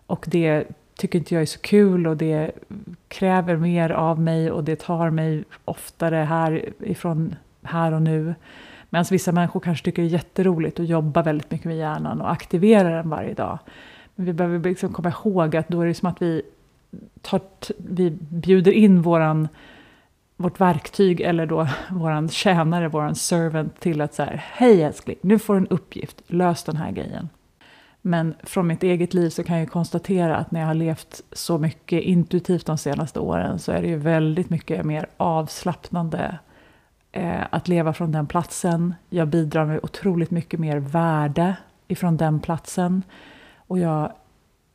Och 0.08 0.26
det 0.30 0.68
tycker 0.96 1.20
inte 1.20 1.34
jag 1.34 1.42
är 1.42 1.46
så 1.46 1.60
kul 1.60 2.08
och 2.08 2.18
det 2.18 2.52
kräver 3.08 3.56
mer 3.56 3.90
av 3.90 4.20
mig 4.20 4.52
och 4.52 4.64
det 4.64 4.76
tar 4.76 5.10
mig 5.10 5.44
oftare 5.66 6.16
härifrån 6.16 7.36
här 7.64 7.92
och 7.92 8.02
nu. 8.02 8.36
Medan 8.90 9.06
vissa 9.12 9.32
människor 9.32 9.60
kanske 9.60 9.86
tycker 9.86 10.02
det 10.02 10.08
är 10.08 10.12
jätteroligt 10.12 10.80
att 10.80 10.88
jobba 10.88 11.22
väldigt 11.22 11.52
mycket 11.52 11.66
med 11.66 11.78
hjärnan 11.78 12.22
och 12.22 12.32
aktivera 12.32 12.90
den 12.90 13.10
varje 13.10 13.34
dag. 13.34 13.60
Men 14.16 14.26
vi 14.26 14.34
behöver 14.34 14.70
liksom 14.70 14.94
komma 14.94 15.10
ihåg 15.10 15.56
att 15.56 15.68
då 15.68 15.82
är 15.82 15.86
det 15.86 15.94
som 15.94 16.10
att 16.10 16.22
vi, 16.22 16.42
tar, 17.22 17.42
vi 17.78 18.12
bjuder 18.20 18.72
in 18.72 19.02
våran, 19.02 19.48
vårt 20.38 20.60
verktyg 20.60 21.22
eller 21.22 21.46
då 21.46 21.68
våran 21.92 22.30
tjänare, 22.30 22.88
våran 22.88 23.16
servant 23.16 23.80
till 23.80 24.02
att 24.02 24.14
säga 24.14 24.34
hej 24.36 24.84
älskling, 24.84 25.18
nu 25.22 25.40
får 25.40 25.54
du 25.54 25.60
en 25.60 25.68
uppgift, 25.68 26.22
lös 26.28 26.64
den 26.64 26.78
här 26.78 26.92
grejen. 26.92 27.30
Men 28.02 28.36
från 28.44 28.68
mitt 28.68 28.84
eget 28.84 29.14
liv 29.14 29.30
så 29.30 29.44
kan 29.44 29.60
jag 29.60 29.72
konstatera 29.72 30.36
att 30.38 30.52
när 30.52 30.60
jag 30.60 30.68
har 30.68 30.74
levt 30.74 31.22
så 31.32 31.58
mycket 31.58 32.04
intuitivt 32.04 32.66
de 32.66 32.78
senaste 32.78 33.20
åren 33.20 33.60
så 33.60 33.72
är 33.72 33.82
det 33.82 33.88
ju 33.88 33.98
väldigt 33.98 34.50
mycket 34.50 34.86
mer 34.86 35.08
avslappnande 35.18 36.40
eh, 37.18 37.46
att 37.50 37.68
leva 37.68 37.94
från 37.94 38.12
den 38.12 38.28
platsen. 38.28 38.96
Jag 39.10 39.28
bidrar 39.28 39.66
med 39.66 39.80
otroligt 39.84 40.32
mycket 40.32 40.60
mer 40.60 40.78
värde 40.78 41.56
ifrån 41.88 42.18
den 42.18 42.40
platsen. 42.40 43.04
Och 43.56 43.80
jag 43.80 44.14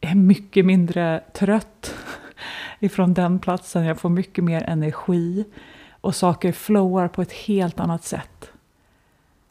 är 0.00 0.14
mycket 0.14 0.64
mindre 0.66 1.22
trött 1.34 1.94
ifrån 2.80 3.14
den 3.14 3.38
platsen. 3.38 3.84
Jag 3.84 3.98
får 3.98 4.08
mycket 4.08 4.44
mer 4.44 4.62
energi. 4.62 5.44
Och 6.00 6.14
saker 6.14 6.52
flowar 6.52 7.08
på 7.08 7.22
ett 7.22 7.32
helt 7.32 7.80
annat 7.80 8.04
sätt. 8.04 8.52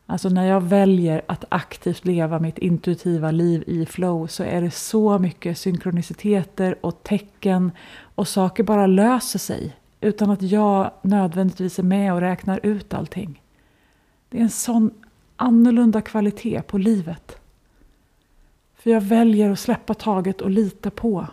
Alltså 0.05 0.29
när 0.29 0.45
jag 0.45 0.61
väljer 0.61 1.21
att 1.27 1.45
aktivt 1.49 2.05
leva 2.05 2.39
mitt 2.39 2.57
intuitiva 2.57 3.31
liv 3.31 3.63
i 3.67 3.85
flow 3.85 4.27
så 4.27 4.43
är 4.43 4.61
det 4.61 4.71
så 4.71 5.19
mycket 5.19 5.57
synkroniciteter 5.57 6.75
och 6.81 7.03
tecken 7.03 7.71
och 8.15 8.27
saker 8.27 8.63
bara 8.63 8.87
löser 8.87 9.39
sig 9.39 9.75
utan 10.01 10.29
att 10.29 10.41
jag 10.41 10.91
nödvändigtvis 11.01 11.79
är 11.79 11.83
med 11.83 12.13
och 12.13 12.19
räknar 12.19 12.59
ut 12.63 12.93
allting. 12.93 13.41
Det 14.29 14.37
är 14.37 14.41
en 14.41 14.49
sån 14.49 14.91
annorlunda 15.35 16.01
kvalitet 16.01 16.61
på 16.61 16.77
livet. 16.77 17.37
För 18.75 18.89
jag 18.89 19.01
väljer 19.01 19.51
att 19.51 19.59
släppa 19.59 19.93
taget 19.93 20.41
och 20.41 20.49
lita 20.49 20.89
på. 20.89 21.27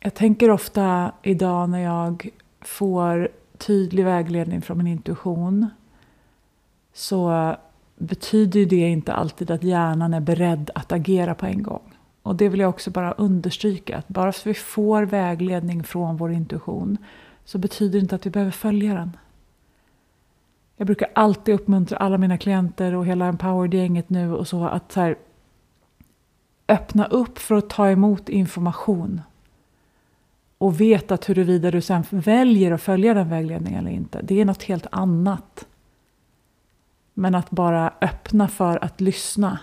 Jag 0.00 0.14
tänker 0.14 0.50
ofta 0.50 1.12
idag 1.22 1.70
när 1.70 1.78
jag 1.78 2.28
får 2.60 3.28
tydlig 3.58 4.04
vägledning 4.04 4.62
från 4.62 4.78
min 4.78 4.86
intuition 4.86 5.66
så 6.92 7.54
betyder 7.96 8.66
det 8.66 8.76
inte 8.76 9.12
alltid 9.12 9.50
att 9.50 9.62
hjärnan 9.62 10.14
är 10.14 10.20
beredd 10.20 10.70
att 10.74 10.92
agera 10.92 11.34
på 11.34 11.46
en 11.46 11.62
gång. 11.62 11.94
Och 12.22 12.36
det 12.36 12.48
vill 12.48 12.60
jag 12.60 12.70
också 12.70 12.90
bara 12.90 13.12
understryka, 13.12 13.96
att 13.96 14.08
bara 14.08 14.32
för 14.32 14.40
att 14.40 14.46
vi 14.46 14.54
får 14.54 15.02
vägledning 15.02 15.84
från 15.84 16.16
vår 16.16 16.32
intuition 16.32 16.98
så 17.44 17.58
betyder 17.58 17.92
det 17.92 18.02
inte 18.02 18.14
att 18.14 18.26
vi 18.26 18.30
behöver 18.30 18.52
följa 18.52 18.94
den. 18.94 19.16
Jag 20.76 20.86
brukar 20.86 21.08
alltid 21.14 21.54
uppmuntra 21.54 21.96
alla 21.96 22.18
mina 22.18 22.38
klienter 22.38 22.94
och 22.94 23.06
hela 23.06 23.26
Empowered-gänget 23.26 24.10
nu 24.10 24.34
och 24.34 24.48
så 24.48 24.64
att 24.64 24.92
så 24.92 25.00
här, 25.00 25.16
öppna 26.68 27.06
upp 27.06 27.38
för 27.38 27.54
att 27.54 27.70
ta 27.70 27.90
emot 27.90 28.28
information. 28.28 29.20
Och 30.58 30.80
veta 30.80 31.14
att 31.14 31.28
huruvida 31.28 31.70
du 31.70 31.80
sen 31.80 32.04
väljer 32.10 32.72
att 32.72 32.82
följa 32.82 33.14
den 33.14 33.28
vägledningen 33.28 33.80
eller 33.80 33.96
inte, 33.96 34.22
det 34.22 34.40
är 34.40 34.44
något 34.44 34.62
helt 34.62 34.86
annat. 34.90 35.66
Men 37.14 37.34
att 37.34 37.50
bara 37.50 37.92
öppna 38.00 38.48
för 38.48 38.84
att 38.84 39.00
lyssna, 39.00 39.58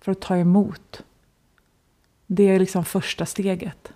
för 0.00 0.12
att 0.12 0.20
ta 0.20 0.36
emot. 0.36 1.04
Det 2.26 2.42
är 2.42 2.58
liksom 2.58 2.84
första 2.84 3.26
steget. 3.26 3.92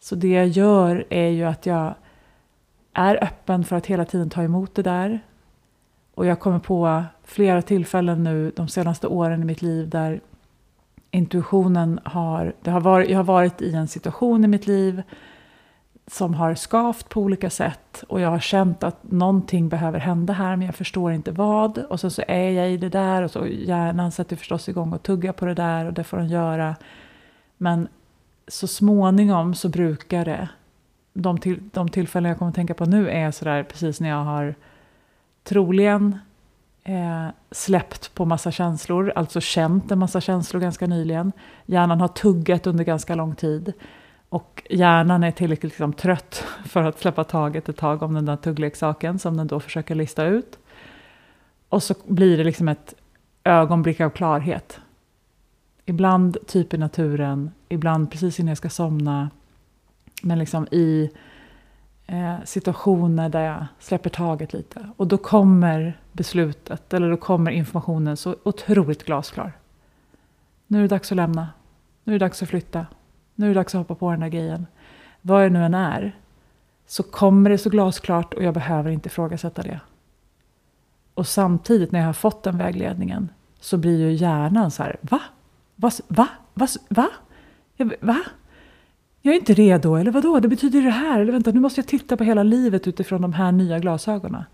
Så 0.00 0.14
det 0.14 0.28
jag 0.28 0.48
gör 0.48 1.04
är 1.10 1.28
ju 1.28 1.44
att 1.44 1.66
jag 1.66 1.94
är 2.92 3.24
öppen 3.24 3.64
för 3.64 3.76
att 3.76 3.86
hela 3.86 4.04
tiden 4.04 4.30
ta 4.30 4.42
emot 4.42 4.74
det 4.74 4.82
där. 4.82 5.20
Och 6.14 6.26
jag 6.26 6.40
kommer 6.40 6.58
på 6.58 7.04
flera 7.24 7.62
tillfällen 7.62 8.24
nu 8.24 8.52
de 8.56 8.68
senaste 8.68 9.06
åren 9.06 9.42
i 9.42 9.44
mitt 9.44 9.62
liv 9.62 9.88
där 9.88 10.20
intuitionen 11.10 12.00
har... 12.04 12.52
Det 12.62 12.70
har 12.70 12.80
varit, 12.80 13.10
jag 13.10 13.18
har 13.18 13.24
varit 13.24 13.62
i 13.62 13.74
en 13.74 13.88
situation 13.88 14.44
i 14.44 14.48
mitt 14.48 14.66
liv 14.66 15.02
som 16.06 16.34
har 16.34 16.54
skavt 16.54 17.08
på 17.08 17.20
olika 17.20 17.50
sätt 17.50 18.04
och 18.08 18.20
jag 18.20 18.28
har 18.28 18.38
känt 18.38 18.82
att 18.82 19.02
någonting 19.02 19.68
behöver 19.68 19.98
hända 19.98 20.32
här 20.32 20.56
men 20.56 20.66
jag 20.66 20.74
förstår 20.74 21.12
inte 21.12 21.32
vad. 21.32 21.78
Och 21.78 22.00
sen 22.00 22.10
så 22.10 22.22
är 22.28 22.50
jag 22.50 22.70
i 22.70 22.76
det 22.76 22.88
där 22.88 23.22
och 23.22 23.30
så 23.30 23.46
hjärnan 23.46 24.12
sätter 24.12 24.36
förstås 24.36 24.68
igång 24.68 24.92
och 24.92 25.02
tuggar 25.02 25.32
på 25.32 25.46
det 25.46 25.54
där 25.54 25.86
och 25.86 25.92
det 25.92 26.04
får 26.04 26.16
den 26.16 26.28
göra. 26.28 26.76
Men 27.56 27.88
så 28.50 28.66
småningom 28.66 29.54
så 29.54 29.68
brukar 29.68 30.24
det, 30.24 30.48
de, 31.12 31.38
till, 31.38 31.60
de 31.72 31.88
tillfällen 31.88 32.28
jag 32.28 32.38
kommer 32.38 32.48
att 32.48 32.54
tänka 32.54 32.74
på 32.74 32.84
nu 32.84 33.10
är 33.10 33.30
sådär 33.30 33.62
precis 33.62 34.00
när 34.00 34.08
jag 34.08 34.24
har 34.24 34.54
troligen 35.44 36.18
eh, 36.84 37.28
släppt 37.50 38.14
på 38.14 38.24
massa 38.24 38.50
känslor, 38.50 39.12
alltså 39.16 39.40
känt 39.40 39.90
en 39.90 39.98
massa 39.98 40.20
känslor 40.20 40.60
ganska 40.60 40.86
nyligen. 40.86 41.32
Hjärnan 41.66 42.00
har 42.00 42.08
tuggat 42.08 42.66
under 42.66 42.84
ganska 42.84 43.14
lång 43.14 43.34
tid. 43.34 43.72
Och 44.28 44.62
hjärnan 44.70 45.24
är 45.24 45.30
tillräckligt 45.30 45.72
liksom, 45.72 45.92
trött 45.92 46.44
för 46.64 46.84
att 46.84 47.00
släppa 47.00 47.24
taget 47.24 47.68
ett 47.68 47.76
tag 47.76 48.02
om 48.02 48.14
den 48.14 48.24
där 48.24 48.36
tuggleksaken 48.36 49.18
som 49.18 49.36
den 49.36 49.46
då 49.46 49.60
försöker 49.60 49.94
lista 49.94 50.24
ut. 50.24 50.58
Och 51.68 51.82
så 51.82 51.94
blir 52.06 52.38
det 52.38 52.44
liksom 52.44 52.68
ett 52.68 52.94
ögonblick 53.44 54.00
av 54.00 54.10
klarhet. 54.10 54.80
Ibland 55.90 56.36
typ 56.46 56.74
i 56.74 56.78
naturen, 56.78 57.50
ibland 57.68 58.10
precis 58.10 58.40
innan 58.40 58.48
jag 58.48 58.58
ska 58.58 58.70
somna. 58.70 59.30
Men 60.22 60.38
liksom 60.38 60.66
i 60.70 61.10
eh, 62.06 62.34
situationer 62.44 63.28
där 63.28 63.40
jag 63.40 63.66
släpper 63.78 64.10
taget 64.10 64.52
lite. 64.52 64.90
Och 64.96 65.06
då 65.06 65.18
kommer 65.18 66.00
beslutet, 66.12 66.94
eller 66.94 67.10
då 67.10 67.16
kommer 67.16 67.50
informationen 67.50 68.16
så 68.16 68.36
otroligt 68.42 69.04
glasklar. 69.04 69.52
Nu 70.66 70.78
är 70.78 70.82
det 70.82 70.88
dags 70.88 71.12
att 71.12 71.16
lämna. 71.16 71.48
Nu 72.04 72.14
är 72.14 72.18
det 72.18 72.24
dags 72.24 72.42
att 72.42 72.48
flytta. 72.48 72.86
Nu 73.34 73.46
är 73.46 73.48
det 73.48 73.60
dags 73.60 73.74
att 73.74 73.78
hoppa 73.78 73.94
på 73.94 74.10
den 74.10 74.20
där 74.20 74.28
grejen. 74.28 74.66
Vad 75.20 75.42
det 75.42 75.50
nu 75.50 75.64
än 75.64 75.74
är, 75.74 76.16
så 76.86 77.02
kommer 77.02 77.50
det 77.50 77.58
så 77.58 77.70
glasklart 77.70 78.34
och 78.34 78.42
jag 78.42 78.54
behöver 78.54 78.90
inte 78.90 79.06
ifrågasätta 79.06 79.62
det. 79.62 79.80
Och 81.14 81.26
samtidigt 81.26 81.92
när 81.92 81.98
jag 82.00 82.06
har 82.06 82.12
fått 82.12 82.42
den 82.42 82.58
vägledningen 82.58 83.28
så 83.60 83.78
blir 83.78 83.98
ju 83.98 84.12
hjärnan 84.12 84.70
så 84.70 84.82
här, 84.82 84.96
va? 85.00 85.20
Va? 85.80 85.90
Va? 86.08 86.28
Va? 86.54 86.68
Va? 86.88 87.10
va? 88.00 88.20
Jag 89.22 89.34
är 89.34 89.38
inte 89.38 89.54
redo, 89.54 89.94
eller 89.94 90.10
vadå? 90.10 90.40
Det 90.40 90.48
betyder 90.48 90.82
det 90.82 90.90
här, 90.90 91.20
eller 91.20 91.32
vänta, 91.32 91.50
nu 91.50 91.60
måste 91.60 91.80
jag 91.80 91.88
titta 91.88 92.16
på 92.16 92.24
hela 92.24 92.42
livet 92.42 92.88
utifrån 92.88 93.22
de 93.22 93.32
här 93.32 93.52
nya 93.52 93.78
glasögonen. 93.78 94.44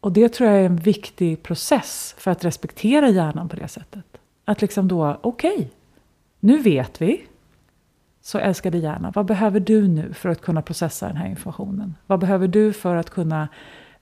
Och 0.00 0.12
det 0.12 0.28
tror 0.28 0.50
jag 0.50 0.60
är 0.60 0.66
en 0.66 0.76
viktig 0.76 1.42
process 1.42 2.14
för 2.18 2.30
att 2.30 2.44
respektera 2.44 3.08
hjärnan 3.08 3.48
på 3.48 3.56
det 3.56 3.68
sättet. 3.68 4.04
Att 4.44 4.60
liksom 4.60 4.88
då, 4.88 5.18
okej, 5.22 5.54
okay, 5.54 5.66
nu 6.40 6.58
vet 6.58 7.02
vi. 7.02 7.26
Så 8.20 8.38
älskade 8.38 8.78
hjärna, 8.78 9.12
vad 9.14 9.26
behöver 9.26 9.60
du 9.60 9.88
nu 9.88 10.12
för 10.12 10.28
att 10.28 10.40
kunna 10.40 10.62
processa 10.62 11.06
den 11.06 11.16
här 11.16 11.28
informationen? 11.28 11.94
Vad 12.06 12.20
behöver 12.20 12.48
du 12.48 12.72
för 12.72 12.96
att 12.96 13.10
kunna 13.10 13.48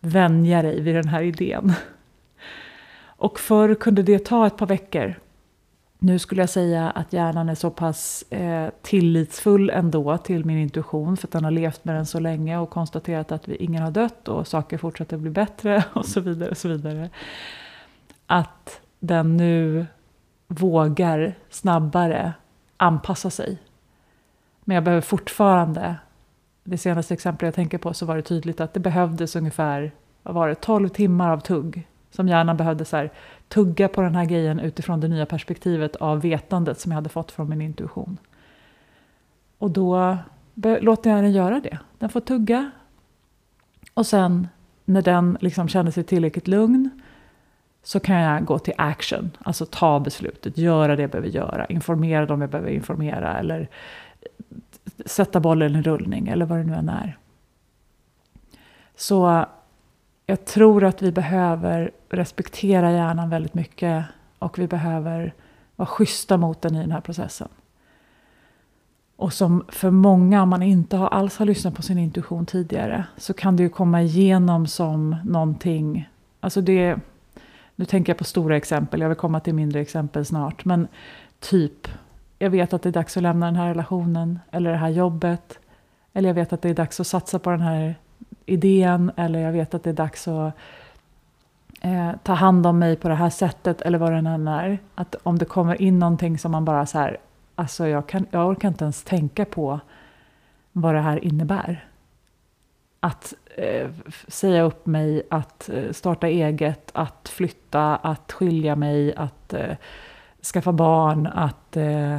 vänja 0.00 0.62
dig 0.62 0.80
vid 0.80 0.94
den 0.94 1.08
här 1.08 1.22
idén? 1.22 1.72
Och 3.18 3.40
förr 3.40 3.74
kunde 3.74 4.02
det 4.02 4.24
ta 4.24 4.46
ett 4.46 4.56
par 4.56 4.66
veckor. 4.66 5.14
Nu 5.98 6.18
skulle 6.18 6.42
jag 6.42 6.50
säga 6.50 6.90
att 6.90 7.12
hjärnan 7.12 7.48
är 7.48 7.54
så 7.54 7.70
pass 7.70 8.24
eh, 8.30 8.70
tillitsfull 8.82 9.70
ändå 9.70 10.18
till 10.18 10.44
min 10.44 10.58
intuition 10.58 11.16
för 11.16 11.26
att 11.26 11.32
den 11.32 11.44
har 11.44 11.50
levt 11.50 11.84
med 11.84 11.94
den 11.94 12.06
så 12.06 12.20
länge 12.20 12.58
och 12.58 12.70
konstaterat 12.70 13.32
att 13.32 13.48
vi, 13.48 13.56
ingen 13.56 13.82
har 13.82 13.90
dött 13.90 14.28
och 14.28 14.46
saker 14.46 14.78
fortsätter 14.78 15.16
bli 15.16 15.30
bättre 15.30 15.84
och 15.92 16.06
så 16.06 16.20
vidare. 16.20 16.50
Och 16.50 16.56
så 16.56 16.68
vidare. 16.68 17.10
Att 18.26 18.80
den 19.00 19.36
nu 19.36 19.86
vågar 20.48 21.34
snabbare 21.50 22.32
anpassa 22.76 23.30
sig. 23.30 23.58
Men 24.64 24.74
jag 24.74 24.84
behöver 24.84 25.02
fortfarande, 25.02 25.96
det 26.64 26.78
senaste 26.78 27.14
exemplet 27.14 27.46
jag 27.46 27.54
tänker 27.54 27.78
på 27.78 27.94
så 27.94 28.06
var 28.06 28.16
det 28.16 28.22
tydligt 28.22 28.60
att 28.60 28.74
det 28.74 28.80
behövdes 28.80 29.36
ungefär 29.36 29.92
vad 30.22 30.34
var 30.34 30.48
det, 30.48 30.54
12 30.54 30.88
timmar 30.88 31.30
av 31.30 31.40
tugg. 31.40 31.86
Som 32.10 32.28
hjärnan 32.28 32.56
behövde 32.56 32.84
så 32.84 32.96
här, 32.96 33.10
tugga 33.48 33.88
på 33.88 34.02
den 34.02 34.14
här 34.14 34.24
grejen 34.24 34.60
utifrån 34.60 35.00
det 35.00 35.08
nya 35.08 35.26
perspektivet 35.26 35.96
av 35.96 36.20
vetandet 36.20 36.80
som 36.80 36.92
jag 36.92 36.96
hade 36.96 37.08
fått 37.08 37.32
från 37.32 37.48
min 37.48 37.60
intuition. 37.60 38.18
Och 39.58 39.70
då 39.70 40.16
låter 40.54 41.10
jag 41.10 41.24
den 41.24 41.32
göra 41.32 41.60
det. 41.60 41.78
Den 41.98 42.08
får 42.08 42.20
tugga. 42.20 42.70
Och 43.94 44.06
sen 44.06 44.48
när 44.84 45.02
den 45.02 45.38
liksom 45.40 45.68
känner 45.68 45.90
sig 45.90 46.04
tillräckligt 46.04 46.48
lugn 46.48 47.02
så 47.82 48.00
kan 48.00 48.16
jag 48.16 48.44
gå 48.44 48.58
till 48.58 48.74
action, 48.76 49.30
alltså 49.38 49.66
ta 49.66 50.00
beslutet, 50.00 50.58
göra 50.58 50.96
det 50.96 51.02
jag 51.02 51.10
behöver 51.10 51.28
göra, 51.28 51.66
informera 51.66 52.26
dem 52.26 52.40
jag 52.40 52.50
behöver 52.50 52.70
informera 52.70 53.38
eller 53.38 53.68
sätta 55.06 55.40
bollen 55.40 55.76
i 55.76 55.82
rullning 55.82 56.28
eller 56.28 56.46
vad 56.46 56.58
det 56.58 56.64
nu 56.64 56.74
än 56.74 56.88
är. 56.88 57.18
Så 58.96 59.46
jag 60.26 60.44
tror 60.44 60.84
att 60.84 61.02
vi 61.02 61.12
behöver 61.12 61.90
respektera 62.08 62.92
hjärnan 62.92 63.30
väldigt 63.30 63.54
mycket 63.54 64.04
och 64.38 64.58
vi 64.58 64.66
behöver 64.66 65.34
vara 65.76 65.86
schyssta 65.86 66.36
mot 66.36 66.62
den 66.62 66.74
i 66.74 66.80
den 66.80 66.92
här 66.92 67.00
processen. 67.00 67.48
Och 69.16 69.32
som 69.32 69.64
för 69.68 69.90
många, 69.90 70.42
om 70.42 70.48
man 70.48 70.62
inte 70.62 70.98
alls 70.98 71.38
har 71.38 71.46
lyssnat 71.46 71.74
på 71.74 71.82
sin 71.82 71.98
intuition 71.98 72.46
tidigare, 72.46 73.04
så 73.16 73.34
kan 73.34 73.56
det 73.56 73.62
ju 73.62 73.68
komma 73.68 74.02
igenom 74.02 74.66
som 74.66 75.16
någonting, 75.24 76.08
alltså 76.40 76.60
det 76.60 76.98
nu 77.76 77.84
tänker 77.84 78.10
jag 78.10 78.18
på 78.18 78.24
stora 78.24 78.56
exempel, 78.56 79.00
jag 79.00 79.08
vill 79.08 79.18
komma 79.18 79.40
till 79.40 79.54
mindre 79.54 79.80
exempel 79.80 80.24
snart. 80.24 80.64
Men 80.64 80.88
typ, 81.40 81.88
jag 82.38 82.50
vet 82.50 82.72
att 82.72 82.82
det 82.82 82.88
är 82.88 82.92
dags 82.92 83.16
att 83.16 83.22
lämna 83.22 83.46
den 83.46 83.56
här 83.56 83.68
relationen 83.68 84.38
eller 84.50 84.70
det 84.70 84.76
här 84.76 84.88
jobbet. 84.88 85.58
Eller 86.12 86.28
jag 86.28 86.34
vet 86.34 86.52
att 86.52 86.62
det 86.62 86.68
är 86.68 86.74
dags 86.74 87.00
att 87.00 87.06
satsa 87.06 87.38
på 87.38 87.50
den 87.50 87.60
här 87.60 87.94
idén. 88.46 89.12
Eller 89.16 89.38
jag 89.38 89.52
vet 89.52 89.74
att 89.74 89.82
det 89.82 89.90
är 89.90 89.94
dags 89.94 90.28
att 90.28 90.54
eh, 91.80 92.12
ta 92.22 92.32
hand 92.32 92.66
om 92.66 92.78
mig 92.78 92.96
på 92.96 93.08
det 93.08 93.14
här 93.14 93.30
sättet. 93.30 93.82
Eller 93.82 93.98
vad 93.98 94.12
det 94.12 94.18
än 94.18 94.48
är. 94.48 94.78
Att 94.94 95.16
om 95.22 95.38
det 95.38 95.44
kommer 95.44 95.82
in 95.82 95.98
någonting 95.98 96.38
som 96.38 96.52
man 96.52 96.64
bara 96.64 96.86
så 96.86 96.98
här, 96.98 97.18
alltså 97.54 97.88
jag, 97.88 98.06
kan, 98.06 98.26
jag 98.30 98.48
orkar 98.48 98.68
inte 98.68 98.84
ens 98.84 99.02
tänka 99.02 99.44
på 99.44 99.80
vad 100.72 100.94
det 100.94 101.00
här 101.00 101.24
innebär. 101.24 101.84
Att 103.00 103.34
eh, 103.56 103.90
säga 104.28 104.62
upp 104.62 104.86
mig, 104.86 105.22
att 105.30 105.68
eh, 105.68 105.92
starta 105.92 106.28
eget, 106.28 106.90
att 106.94 107.28
flytta, 107.28 107.96
att 107.96 108.32
skilja 108.32 108.76
mig, 108.76 109.14
att 109.14 109.52
eh, 109.52 109.76
skaffa 110.42 110.72
barn, 110.72 111.26
att 111.26 111.76
eh, 111.76 112.18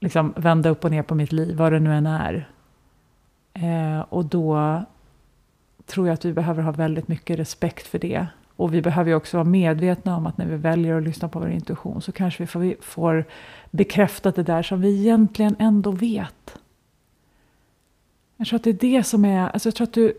liksom 0.00 0.34
vända 0.36 0.70
upp 0.70 0.84
och 0.84 0.90
ner 0.90 1.02
på 1.02 1.14
mitt 1.14 1.32
liv, 1.32 1.56
vad 1.56 1.72
det 1.72 1.80
nu 1.80 1.94
än 1.94 2.06
är. 2.06 2.48
Eh, 3.52 4.00
och 4.00 4.24
då 4.24 4.82
tror 5.90 6.06
jag 6.06 6.14
att 6.14 6.24
vi 6.24 6.32
behöver 6.32 6.62
ha 6.62 6.72
väldigt 6.72 7.08
mycket 7.08 7.38
respekt 7.38 7.86
för 7.86 7.98
det. 7.98 8.26
Och 8.56 8.74
vi 8.74 8.82
behöver 8.82 9.14
också 9.14 9.36
vara 9.36 9.48
medvetna 9.48 10.16
om 10.16 10.26
att 10.26 10.38
när 10.38 10.46
vi 10.46 10.56
väljer 10.56 10.96
att 10.96 11.02
lyssna 11.02 11.28
på 11.28 11.38
vår 11.38 11.50
intuition 11.50 12.02
så 12.02 12.12
kanske 12.12 12.42
vi 12.42 12.46
får, 12.46 12.82
får 12.82 13.24
bekräftat 13.70 14.36
det 14.36 14.42
där 14.42 14.62
som 14.62 14.80
vi 14.80 15.00
egentligen 15.00 15.56
ändå 15.58 15.90
vet. 15.90 16.58
Jag 18.36 18.46
tror 18.46 18.56
att 18.56 18.64
det 18.64 18.70
är 18.70 18.74
det 18.74 19.04
som 19.04 19.24
är, 19.24 19.48
alltså 19.48 19.68
jag 19.68 19.74
tror 19.74 19.86
att 19.86 19.92
du, 19.92 20.14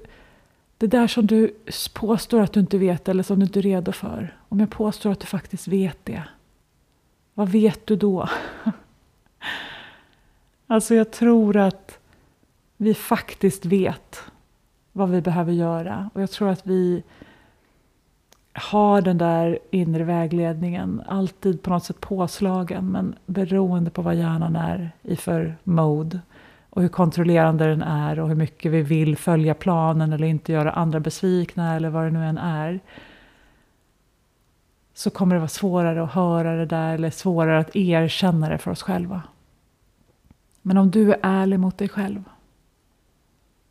det 0.77 0.87
där 0.87 1.07
som 1.07 1.27
du 1.27 1.55
påstår 1.93 2.41
att 2.41 2.53
du 2.53 2.59
inte 2.59 2.77
vet 2.77 3.09
eller 3.09 3.23
som 3.23 3.39
du 3.39 3.45
inte 3.45 3.59
är 3.59 3.63
redo 3.63 3.91
för. 3.91 4.35
Om 4.49 4.59
jag 4.59 4.69
påstår 4.69 5.11
att 5.11 5.19
du 5.19 5.25
faktiskt 5.25 5.67
vet 5.67 5.97
det, 6.03 6.23
vad 7.33 7.49
vet 7.49 7.87
du 7.87 7.95
då? 7.95 8.29
alltså 10.67 10.95
jag 10.95 11.11
tror 11.11 11.57
att 11.57 11.99
vi 12.77 12.93
faktiskt 12.93 13.65
vet 13.65 14.30
vad 14.91 15.09
vi 15.09 15.21
behöver 15.21 15.53
göra. 15.53 16.09
Och 16.13 16.21
jag 16.21 16.31
tror 16.31 16.49
att 16.49 16.67
vi 16.67 17.03
har 18.53 19.01
den 19.01 19.17
där 19.17 19.59
inre 19.71 20.03
vägledningen 20.03 21.01
alltid 21.07 21.61
på 21.61 21.69
något 21.69 21.83
sätt 21.83 21.99
påslagen 21.99 22.85
men 22.85 23.15
beroende 23.25 23.91
på 23.91 24.01
vad 24.01 24.15
hjärnan 24.15 24.55
är 24.55 24.91
i 25.01 25.15
för 25.15 25.55
mode 25.63 26.19
och 26.69 26.81
hur 26.81 26.89
kontrollerande 26.89 27.65
den 27.65 27.81
är 27.81 28.19
och 28.19 28.27
hur 28.27 28.35
mycket 28.35 28.71
vi 28.71 28.81
vill 28.81 29.17
följa 29.17 29.53
planen 29.53 30.13
eller 30.13 30.27
inte 30.27 30.51
göra 30.51 30.71
andra 30.71 30.99
besvikna 30.99 31.75
eller 31.75 31.89
vad 31.89 32.03
det 32.03 32.11
nu 32.11 32.25
än 32.25 32.37
är. 32.37 32.79
Så 34.93 35.09
kommer 35.09 35.35
det 35.35 35.39
vara 35.39 35.47
svårare 35.47 36.03
att 36.03 36.11
höra 36.11 36.55
det 36.55 36.65
där 36.65 36.93
eller 36.93 37.09
svårare 37.09 37.59
att 37.59 37.75
erkänna 37.75 38.49
det 38.49 38.57
för 38.57 38.71
oss 38.71 38.81
själva. 38.81 39.21
Men 40.61 40.77
om 40.77 40.91
du 40.91 41.13
är 41.13 41.19
ärlig 41.21 41.59
mot 41.59 41.77
dig 41.77 41.89
själv, 41.89 42.23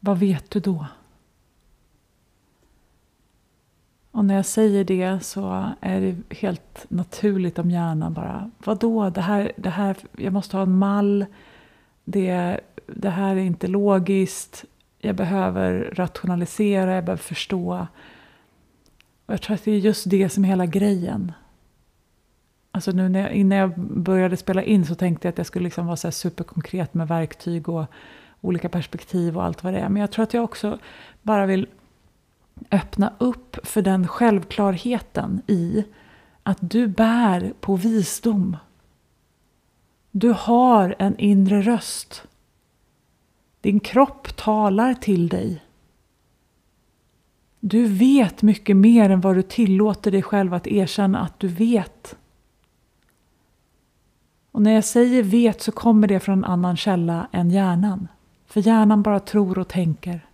vad 0.01 0.19
vet 0.19 0.51
du 0.51 0.61
då? 0.61 0.87
Och 4.13 4.25
när 4.25 4.35
jag 4.35 4.47
säger 4.47 4.85
det 4.85 5.25
så 5.25 5.73
är 5.81 6.01
det 6.01 6.37
helt 6.37 6.87
naturligt 6.89 7.59
om 7.59 7.71
hjärnan 7.71 8.15
bara, 8.15 8.51
vadå, 8.65 9.11
det 9.11 9.21
här, 9.21 9.53
det 9.57 9.71
här, 9.71 9.97
jag 10.17 10.33
måste 10.33 10.57
ha 10.57 10.63
en 10.63 10.79
mall, 10.79 11.27
det 12.05 12.61
det 12.95 13.11
här 13.11 13.37
är 13.37 13.41
inte 13.41 13.67
logiskt, 13.67 14.65
jag 14.99 15.17
behöver 15.17 15.93
rationalisera, 15.97 16.95
jag 16.95 17.05
behöver 17.05 17.23
förstå. 17.23 17.87
Och 19.27 19.35
jag 19.35 19.43
tror 19.43 19.55
att 19.55 19.65
det 19.65 19.73
är 19.73 19.79
just 19.79 20.11
det 20.11 20.29
som 20.29 20.45
är 20.45 20.49
hela 20.49 20.67
grejen. 20.67 21.33
Alltså 22.71 22.91
nu 22.91 23.09
när 23.09 23.21
jag, 23.21 23.33
innan 23.33 23.59
jag 23.59 23.79
började 23.79 24.37
spela 24.37 24.63
in 24.63 24.87
så 24.87 24.95
tänkte 24.95 25.29
jag 25.29 25.33
att 25.33 25.39
jag 25.39 25.47
skulle 25.47 25.65
liksom 25.65 25.87
vara 25.87 25.97
så 25.97 26.11
superkonkret 26.11 26.95
med 26.95 27.09
verktyg 27.09 27.69
och 27.69 27.87
olika 28.41 28.69
perspektiv 28.69 29.37
och 29.37 29.45
allt 29.45 29.65
vad 29.65 29.73
det 29.73 29.79
är. 29.79 29.89
Men 29.89 30.01
jag 30.01 30.13
tror 30.13 30.23
att 30.23 30.35
jag 30.35 30.45
också 30.45 30.79
bara 31.23 31.47
vill 31.47 31.67
öppna 32.71 33.13
upp 33.19 33.67
för 33.67 33.83
den 33.83 34.09
självklarheten 34.09 35.43
i 35.47 35.85
att 36.43 36.59
du 36.61 36.87
bär 36.87 37.53
på 37.61 37.77
visdom. 37.77 38.57
Du 40.11 40.35
har 40.39 40.97
en 40.99 41.19
inre 41.19 41.63
röst. 41.63 42.27
Din 43.61 43.81
kropp 43.81 44.37
talar 44.37 44.95
till 44.95 45.29
dig. 45.29 45.63
Du 47.61 47.87
vet 47.87 48.43
mycket 48.43 48.77
mer 48.77 49.11
än 49.11 49.21
vad 49.21 49.37
du 49.37 49.43
tillåter 49.43 50.11
dig 50.11 50.23
själv 50.23 50.55
att 50.55 50.67
erkänna 50.67 51.21
att 51.21 51.41
du 51.41 51.49
vet. 51.49 52.17
Och 54.53 54.63
när 54.63 54.73
jag 54.73 54.85
säger 54.85 55.23
vet 55.23 55.63
så 55.63 55.73
kommer 55.73 56.09
det 56.09 56.21
från 56.21 56.39
en 56.39 56.45
annan 56.45 56.77
källa 56.77 57.29
än 57.33 57.51
hjärnan. 57.51 58.09
För 58.47 58.61
hjärnan 58.61 59.03
bara 59.03 59.21
tror 59.21 59.59
och 59.59 59.69
tänker. 59.69 60.30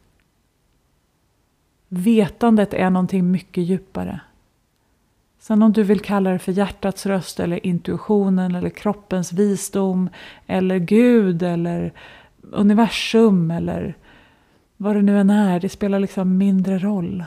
Vetandet 1.97 2.75
är 2.75 2.91
någonting 2.91 3.31
mycket 3.31 3.65
djupare. 3.65 4.21
Sen 5.39 5.63
om 5.63 5.73
du 5.73 5.83
vill 5.83 6.01
kalla 6.01 6.31
det 6.31 6.39
för 6.39 6.53
hjärtats 6.53 7.07
röst 7.07 7.41
eller 7.41 7.67
intuitionen 7.67 8.55
eller 8.55 8.71
kroppens 8.71 9.33
visdom 9.33 10.09
eller 10.47 10.79
Gud 10.79 11.43
eller 11.43 11.93
universum 12.53 13.51
eller 13.51 13.97
vad 14.77 14.97
det 14.97 15.03
nu 15.03 15.21
än 15.21 15.31
är, 15.31 15.61
det 15.61 15.69
spelar 15.69 16.01
liksom 16.01 16.39
mindre 16.39 16.79
roll. 16.79 17.25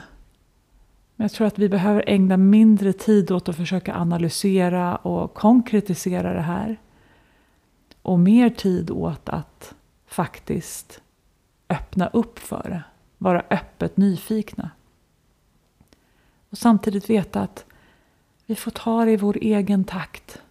Men 1.16 1.24
jag 1.24 1.32
tror 1.32 1.48
att 1.48 1.60
vi 1.60 1.70
behöver 1.70 2.04
ägna 2.08 2.38
mindre 2.38 2.94
tid 2.94 3.32
åt 3.32 3.50
att 3.50 3.56
försöka 3.56 3.96
analysera 3.96 4.96
och 4.96 5.34
konkretisera 5.34 6.34
det 6.34 6.42
här. 6.42 6.78
Och 8.02 8.20
mer 8.20 8.50
tid 8.50 8.92
åt 8.92 9.30
att 9.30 9.76
faktiskt 10.08 11.02
öppna 11.70 12.08
upp 12.08 12.40
för 12.40 12.64
det. 12.70 12.84
Vara 13.22 13.44
öppet 13.50 13.98
nyfikna. 13.98 14.70
Och 16.50 16.58
samtidigt 16.58 17.10
veta 17.10 17.42
att 17.42 17.66
vi 18.46 18.56
får 18.56 18.72
ta 18.72 19.06
det 19.06 19.12
i 19.12 19.18
vår 19.18 19.38
egen 19.42 19.84
takt. 19.84 20.42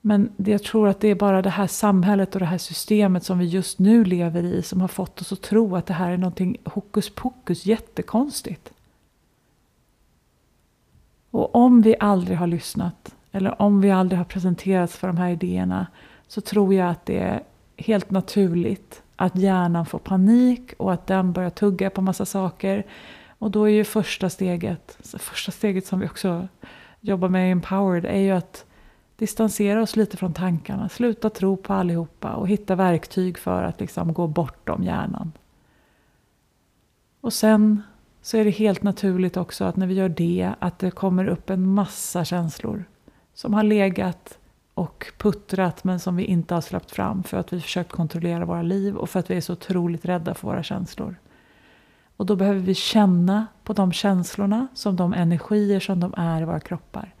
Men 0.00 0.32
jag 0.36 0.62
tror 0.62 0.88
att 0.88 1.00
det 1.00 1.08
är 1.08 1.14
bara 1.14 1.42
det 1.42 1.50
här 1.50 1.66
samhället 1.66 2.34
och 2.34 2.40
det 2.40 2.46
här 2.46 2.58
systemet 2.58 3.24
som 3.24 3.38
vi 3.38 3.44
just 3.44 3.78
nu 3.78 4.04
lever 4.04 4.42
i 4.42 4.62
som 4.62 4.80
har 4.80 4.88
fått 4.88 5.20
oss 5.20 5.32
att 5.32 5.42
tro 5.42 5.76
att 5.76 5.86
det 5.86 5.94
här 5.94 6.10
är 6.10 6.16
någonting 6.16 6.56
hokus 6.64 7.10
pokus 7.10 7.66
jättekonstigt. 7.66 8.72
Och 11.30 11.54
om 11.54 11.82
vi 11.82 11.96
aldrig 12.00 12.38
har 12.38 12.46
lyssnat 12.46 13.14
eller 13.32 13.62
om 13.62 13.80
vi 13.80 13.90
aldrig 13.90 14.18
har 14.18 14.24
presenterats 14.24 14.96
för 14.96 15.06
de 15.06 15.16
här 15.16 15.30
idéerna 15.30 15.86
så 16.26 16.40
tror 16.40 16.74
jag 16.74 16.90
att 16.90 17.06
det 17.06 17.18
är 17.18 17.42
helt 17.76 18.10
naturligt 18.10 19.02
att 19.20 19.36
hjärnan 19.36 19.86
får 19.86 19.98
panik 19.98 20.72
och 20.76 20.92
att 20.92 21.06
den 21.06 21.32
börjar 21.32 21.50
tugga 21.50 21.90
på 21.90 22.02
massa 22.02 22.24
saker. 22.24 22.86
Och 23.38 23.50
då 23.50 23.64
är 23.64 23.72
ju 23.72 23.84
första 23.84 24.30
steget, 24.30 24.98
första 25.18 25.52
steget 25.52 25.86
som 25.86 26.00
vi 26.00 26.06
också 26.06 26.48
jobbar 27.00 27.28
med 27.28 27.48
i 27.48 27.50
Empowered, 27.50 28.04
är 28.04 28.20
ju 28.20 28.30
att 28.30 28.64
distansera 29.16 29.82
oss 29.82 29.96
lite 29.96 30.16
från 30.16 30.34
tankarna, 30.34 30.88
sluta 30.88 31.30
tro 31.30 31.56
på 31.56 31.72
allihopa 31.74 32.32
och 32.32 32.48
hitta 32.48 32.74
verktyg 32.74 33.38
för 33.38 33.62
att 33.62 33.80
liksom 33.80 34.12
gå 34.12 34.26
bortom 34.26 34.82
hjärnan. 34.82 35.32
Och 37.20 37.32
sen 37.32 37.82
så 38.22 38.36
är 38.36 38.44
det 38.44 38.50
helt 38.50 38.82
naturligt 38.82 39.36
också 39.36 39.64
att 39.64 39.76
när 39.76 39.86
vi 39.86 39.94
gör 39.94 40.08
det 40.08 40.52
att 40.58 40.78
det 40.78 40.90
kommer 40.90 41.26
upp 41.26 41.50
en 41.50 41.66
massa 41.66 42.24
känslor 42.24 42.84
som 43.34 43.54
har 43.54 43.62
legat 43.62 44.37
och 44.78 45.12
puttrat 45.18 45.84
men 45.84 46.00
som 46.00 46.16
vi 46.16 46.24
inte 46.24 46.54
har 46.54 46.60
släppt 46.60 46.90
fram 46.90 47.22
för 47.22 47.36
att 47.36 47.52
vi 47.52 47.60
försökt 47.60 47.92
kontrollera 47.92 48.44
våra 48.44 48.62
liv 48.62 48.96
och 48.96 49.10
för 49.10 49.20
att 49.20 49.30
vi 49.30 49.36
är 49.36 49.40
så 49.40 49.52
otroligt 49.52 50.04
rädda 50.04 50.34
för 50.34 50.48
våra 50.48 50.62
känslor. 50.62 51.16
Och 52.16 52.26
då 52.26 52.36
behöver 52.36 52.60
vi 52.60 52.74
känna 52.74 53.46
på 53.64 53.72
de 53.72 53.92
känslorna 53.92 54.66
som 54.74 54.96
de 54.96 55.14
energier 55.14 55.80
som 55.80 56.00
de 56.00 56.14
är 56.16 56.42
i 56.42 56.44
våra 56.44 56.60
kroppar. 56.60 57.14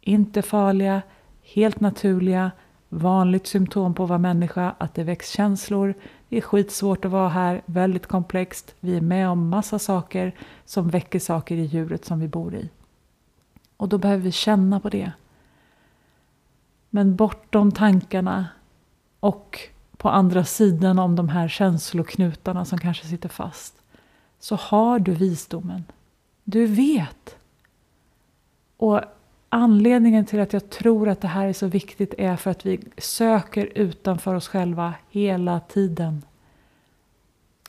Inte 0.00 0.42
farliga, 0.42 1.02
helt 1.42 1.80
naturliga, 1.80 2.50
vanligt 2.88 3.46
symptom 3.46 3.94
på 3.94 4.02
att 4.02 4.08
vara 4.08 4.18
människa, 4.18 4.74
att 4.78 4.94
det 4.94 5.04
väcks 5.04 5.30
känslor. 5.30 5.94
Det 6.28 6.36
är 6.36 6.40
skitsvårt 6.40 7.04
att 7.04 7.10
vara 7.10 7.28
här, 7.28 7.62
väldigt 7.66 8.06
komplext. 8.06 8.74
Vi 8.80 8.96
är 8.96 9.00
med 9.00 9.28
om 9.28 9.48
massa 9.48 9.78
saker 9.78 10.34
som 10.64 10.88
väcker 10.88 11.18
saker 11.18 11.56
i 11.56 11.64
djuret 11.64 12.04
som 12.04 12.20
vi 12.20 12.28
bor 12.28 12.54
i. 12.54 12.70
Och 13.76 13.88
då 13.88 13.98
behöver 13.98 14.22
vi 14.22 14.32
känna 14.32 14.80
på 14.80 14.88
det. 14.88 15.12
Men 16.90 17.16
bortom 17.16 17.72
tankarna 17.72 18.48
och 19.20 19.58
på 19.96 20.08
andra 20.08 20.44
sidan 20.44 20.98
om 20.98 21.16
de 21.16 21.28
här 21.28 21.48
känsloknutarna 21.48 22.64
som 22.64 22.78
kanske 22.78 23.06
sitter 23.06 23.28
fast 23.28 23.74
så 24.38 24.56
har 24.56 24.98
du 24.98 25.12
visdomen. 25.12 25.84
Du 26.44 26.66
vet. 26.66 27.36
Och 28.76 29.00
anledningen 29.48 30.26
till 30.26 30.40
att 30.40 30.52
jag 30.52 30.70
tror 30.70 31.08
att 31.08 31.20
det 31.20 31.28
här 31.28 31.46
är 31.46 31.52
så 31.52 31.66
viktigt 31.66 32.14
är 32.18 32.36
för 32.36 32.50
att 32.50 32.66
vi 32.66 32.80
söker 32.98 33.68
utanför 33.74 34.34
oss 34.34 34.48
själva 34.48 34.94
hela 35.10 35.60
tiden. 35.60 36.22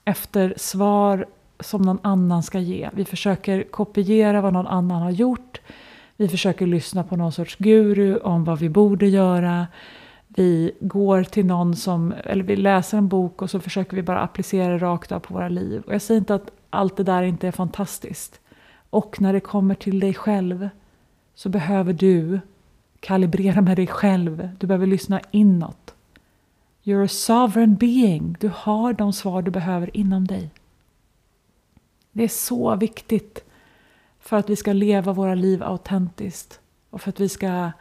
Efter 0.06 0.54
svar 0.58 1.26
som 1.60 1.82
någon 1.82 2.00
annan 2.04 2.44
ska 2.44 2.60
ge. 2.60 2.90
Vi 2.94 3.06
försöker 3.06 3.64
kopiera 3.64 4.42
vad 4.42 4.54
någon 4.54 4.68
annan 4.68 5.02
har 5.02 5.12
gjort. 5.12 5.62
Vi 6.22 6.28
försöker 6.28 6.68
lyssna 6.68 7.04
på 7.04 7.16
någon 7.16 7.32
sorts 7.32 7.56
guru 7.56 8.18
om 8.18 8.44
vad 8.44 8.60
vi 8.60 8.70
borde 8.70 9.08
göra. 9.08 9.68
Vi 10.28 10.72
går 10.80 11.24
till 11.24 11.46
någon 11.46 11.76
som, 11.76 12.14
eller 12.24 12.44
vi 12.44 12.56
läser 12.56 12.98
en 12.98 13.08
bok 13.08 13.42
och 13.42 13.50
så 13.50 13.60
försöker 13.60 13.96
vi 13.96 14.04
bara 14.04 14.22
applicera 14.22 14.74
det 14.74 14.78
rakt 14.78 15.12
av 15.12 15.20
på 15.20 15.34
våra 15.34 15.50
liv. 15.50 15.82
Och 15.88 15.94
jag 15.94 16.02
säger 16.02 16.20
inte 16.20 16.36
att 16.36 16.52
allt 16.70 16.98
det 16.98 17.04
där 17.04 17.24
inte 17.24 17.48
är 17.48 17.52
fantastiskt. 17.52 18.40
Och 18.90 19.22
när 19.22 19.34
det 19.34 19.40
kommer 19.40 19.76
till 19.76 20.00
dig 20.00 20.14
själv 20.14 20.70
så 21.36 21.50
behöver 21.50 21.94
du 21.94 22.40
kalibrera 23.00 23.62
med 23.62 23.78
dig 23.78 23.88
själv. 23.88 24.50
Du 24.60 24.68
behöver 24.68 24.88
lyssna 24.88 25.22
inåt. 25.32 25.96
You're 26.84 27.06
a 27.06 27.08
sovereign 27.08 27.76
being. 27.76 28.36
Du 28.40 28.52
har 28.56 28.94
de 28.94 29.14
svar 29.14 29.42
du 29.42 29.52
behöver 29.52 29.98
inom 29.98 30.28
dig. 30.28 30.50
Det 32.12 32.24
är 32.24 32.28
så 32.28 32.76
viktigt 32.76 33.44
för 34.22 34.38
att 34.38 34.50
vi 34.50 34.56
ska 34.56 34.74
leva 34.74 35.14
våra 35.14 35.36
liv 35.36 35.64
autentiskt 35.64 36.60
och 36.90 37.02
för 37.02 37.10
att 37.10 37.20
vi 37.20 37.30
ska 37.30 37.72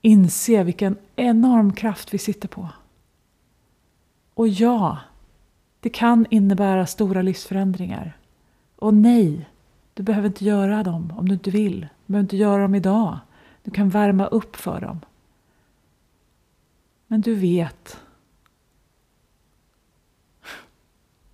inse 0.00 0.62
vilken 0.62 0.96
enorm 1.16 1.72
kraft 1.72 2.14
vi 2.14 2.18
sitter 2.18 2.48
på. 2.48 2.68
Och 4.34 4.48
ja, 4.48 4.98
det 5.80 5.90
kan 5.90 6.26
innebära 6.30 6.86
stora 6.86 7.22
livsförändringar. 7.22 8.16
Och 8.76 8.94
nej, 8.94 9.48
du 9.94 10.02
behöver 10.02 10.28
inte 10.28 10.44
göra 10.44 10.82
dem 10.82 11.12
om 11.16 11.28
du 11.28 11.34
inte 11.34 11.50
vill. 11.50 11.80
Du 11.80 12.12
behöver 12.12 12.24
inte 12.24 12.36
göra 12.36 12.62
dem 12.62 12.74
idag. 12.74 13.18
Du 13.62 13.70
kan 13.70 13.88
värma 13.88 14.26
upp 14.26 14.56
för 14.56 14.80
dem. 14.80 15.00
Men 17.06 17.20
du 17.20 17.34
vet. 17.34 18.00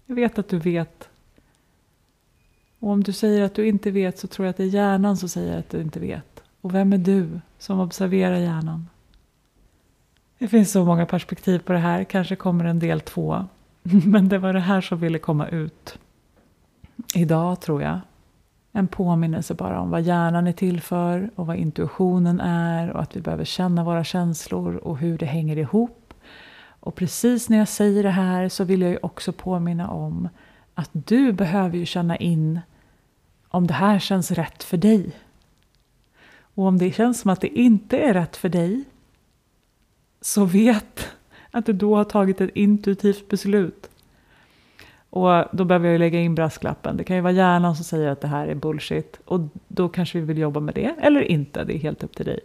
Jag 0.07 0.14
vet 0.14 0.38
att 0.38 0.49
du 0.49 0.59
vet. 0.59 1.09
Och 2.83 2.90
om 2.90 3.03
du 3.03 3.12
säger 3.12 3.42
att 3.42 3.55
du 3.55 3.66
inte 3.66 3.90
vet 3.90 4.18
så 4.18 4.27
tror 4.27 4.47
jag 4.47 4.51
att 4.51 4.57
det 4.57 4.62
är 4.62 4.68
hjärnan 4.68 5.16
som 5.16 5.29
säger 5.29 5.59
att 5.59 5.71
du 5.71 5.81
inte 5.81 6.01
vet. 6.01 6.42
Och 6.61 6.75
vem 6.75 6.92
är 6.92 6.99
du 6.99 7.40
som 7.59 7.81
observerar 7.81 8.37
hjärnan? 8.37 8.88
Det 10.38 10.49
finns 10.49 10.73
så 10.73 10.85
många 10.85 11.07
perspektiv 11.07 11.59
på 11.59 11.73
det 11.73 11.79
här. 11.79 12.05
Kanske 12.05 12.37
kommer 12.37 12.64
en 12.64 12.79
del 12.79 13.01
två. 13.01 13.45
Men 13.83 14.29
det 14.29 14.38
var 14.38 14.53
det 14.53 14.61
här 14.61 14.81
som 14.81 14.99
ville 14.99 15.18
komma 15.18 15.49
ut 15.49 15.99
idag 17.14 17.61
tror 17.61 17.83
jag. 17.83 18.01
En 18.73 18.88
påminnelse 18.88 19.55
bara 19.55 19.81
om 19.81 19.90
vad 19.90 20.03
hjärnan 20.03 20.47
är 20.47 20.53
till 20.53 20.81
för 20.81 21.31
och 21.35 21.47
vad 21.47 21.57
intuitionen 21.57 22.40
är 22.40 22.90
och 22.90 23.03
att 23.03 23.16
vi 23.16 23.21
behöver 23.21 23.45
känna 23.45 23.85
våra 23.85 24.05
känslor 24.05 24.77
och 24.77 24.99
hur 24.99 25.18
det 25.18 25.27
hänger 25.27 25.59
ihop. 25.59 26.14
Och 26.64 26.95
precis 26.95 27.49
när 27.49 27.59
jag 27.59 27.68
säger 27.68 28.03
det 28.03 28.11
här 28.11 28.49
så 28.49 28.64
vill 28.64 28.83
jag 28.83 28.90
ju 28.90 28.99
också 29.03 29.33
påminna 29.33 29.90
om 29.90 30.29
att 30.75 30.90
du 30.92 31.33
behöver 31.33 31.79
ju 31.79 31.87
känna 31.87 32.16
in 32.16 32.61
om 33.53 33.67
det 33.67 33.75
här 33.75 33.99
känns 33.99 34.31
rätt 34.31 34.62
för 34.62 34.77
dig. 34.77 35.11
Och 36.55 36.65
om 36.65 36.79
det 36.79 36.93
känns 36.93 37.21
som 37.21 37.31
att 37.31 37.41
det 37.41 37.59
inte 37.59 37.99
är 37.99 38.15
rätt 38.15 38.37
för 38.37 38.49
dig 38.49 38.85
så 40.21 40.45
vet 40.45 41.09
att 41.51 41.67
du 41.67 41.73
då 41.73 41.97
har 41.97 42.05
tagit 42.05 42.41
ett 42.41 42.51
intuitivt 42.55 43.29
beslut. 43.29 43.91
Och 45.11 45.45
då 45.53 45.65
behöver 45.65 45.88
jag 45.88 45.99
lägga 45.99 46.21
in 46.21 46.35
brasklappen. 46.35 46.97
Det 46.97 47.05
kan 47.05 47.17
ju 47.17 47.23
vara 47.23 47.33
hjärnan 47.33 47.77
som 47.77 47.85
säger 47.85 48.09
att 48.09 48.21
det 48.21 48.29
här 48.29 48.47
är 48.47 48.55
bullshit. 48.55 49.21
Och 49.25 49.41
då 49.69 49.88
kanske 49.88 50.19
vi 50.19 50.25
vill 50.25 50.38
jobba 50.38 50.61
med 50.61 50.75
det, 50.75 50.95
eller 51.01 51.23
inte. 51.23 51.65
Det 51.65 51.77
är 51.77 51.79
helt 51.79 52.05
upp 52.05 52.17
till 52.17 52.27
dig. 52.27 52.41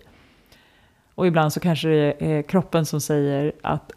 Och 1.15 1.27
ibland 1.27 1.53
så 1.53 1.59
kanske 1.59 1.87
det 1.87 2.15
är 2.19 2.41
kroppen 2.41 2.85
som 2.85 3.01
säger 3.01 3.51
att 3.61 3.91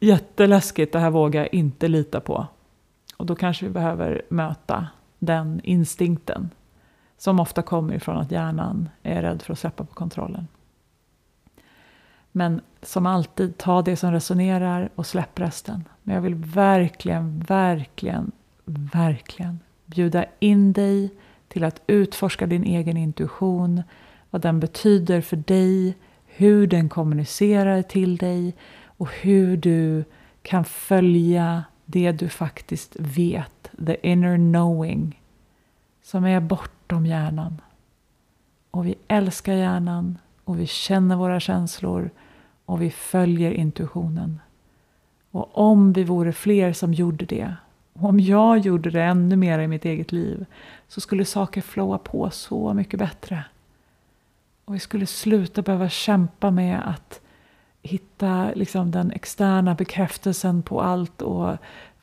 jätteläskigt, 0.00 0.92
det 0.92 0.98
här 0.98 1.10
vågar 1.10 1.40
jag 1.40 1.54
inte 1.54 1.88
lita 1.88 2.20
på. 2.20 2.46
Och 3.16 3.26
då 3.26 3.34
kanske 3.34 3.66
vi 3.66 3.70
behöver 3.70 4.22
möta 4.28 4.86
den 5.18 5.60
instinkten. 5.64 6.50
Som 7.16 7.40
ofta 7.40 7.62
kommer 7.62 7.94
ifrån 7.94 8.16
att 8.16 8.30
hjärnan 8.30 8.88
är 9.02 9.22
rädd 9.22 9.42
för 9.42 9.52
att 9.52 9.58
släppa 9.58 9.84
på 9.84 9.94
kontrollen. 9.94 10.46
Men 12.32 12.60
som 12.82 13.06
alltid, 13.06 13.58
ta 13.58 13.82
det 13.82 13.96
som 13.96 14.12
resonerar 14.12 14.88
och 14.94 15.06
släpp 15.06 15.40
resten. 15.40 15.84
Men 16.02 16.14
jag 16.14 16.22
vill 16.22 16.34
verkligen, 16.34 17.40
verkligen, 17.40 18.32
verkligen 18.64 19.58
bjuda 19.86 20.24
in 20.38 20.72
dig 20.72 21.14
till 21.48 21.64
att 21.64 21.82
utforska 21.86 22.46
din 22.46 22.64
egen 22.64 22.96
intuition, 22.96 23.82
vad 24.30 24.42
den 24.42 24.60
betyder 24.60 25.20
för 25.20 25.36
dig, 25.36 25.96
hur 26.26 26.66
den 26.66 26.88
kommunicerar 26.88 27.82
till 27.82 28.16
dig 28.16 28.56
och 28.82 29.08
hur 29.12 29.56
du 29.56 30.04
kan 30.42 30.64
följa 30.64 31.64
det 31.90 32.12
du 32.12 32.28
faktiskt 32.28 32.96
vet, 32.98 33.70
the 33.86 34.08
inner 34.08 34.36
knowing, 34.36 35.22
som 36.02 36.24
är 36.24 36.40
bortom 36.40 37.06
hjärnan. 37.06 37.60
Och 38.70 38.86
vi 38.86 38.94
älskar 39.08 39.52
hjärnan 39.52 40.18
och 40.44 40.60
vi 40.60 40.66
känner 40.66 41.16
våra 41.16 41.40
känslor 41.40 42.10
och 42.64 42.82
vi 42.82 42.90
följer 42.90 43.50
intuitionen. 43.50 44.40
Och 45.30 45.58
om 45.58 45.92
vi 45.92 46.04
vore 46.04 46.32
fler 46.32 46.72
som 46.72 46.94
gjorde 46.94 47.24
det, 47.24 47.54
och 47.92 48.08
om 48.08 48.20
jag 48.20 48.58
gjorde 48.58 48.90
det 48.90 49.02
ännu 49.02 49.36
mer 49.36 49.58
i 49.58 49.68
mitt 49.68 49.84
eget 49.84 50.12
liv, 50.12 50.46
så 50.88 51.00
skulle 51.00 51.24
saker 51.24 51.60
flowa 51.60 51.98
på 51.98 52.30
så 52.30 52.74
mycket 52.74 52.98
bättre. 52.98 53.44
Och 54.64 54.74
vi 54.74 54.78
skulle 54.78 55.06
sluta 55.06 55.62
behöva 55.62 55.88
kämpa 55.88 56.50
med 56.50 56.88
att 56.88 57.20
hitta 57.88 58.52
liksom 58.54 58.90
den 58.90 59.10
externa 59.10 59.74
bekräftelsen 59.74 60.62
på 60.62 60.80
allt 60.80 61.22
och 61.22 61.56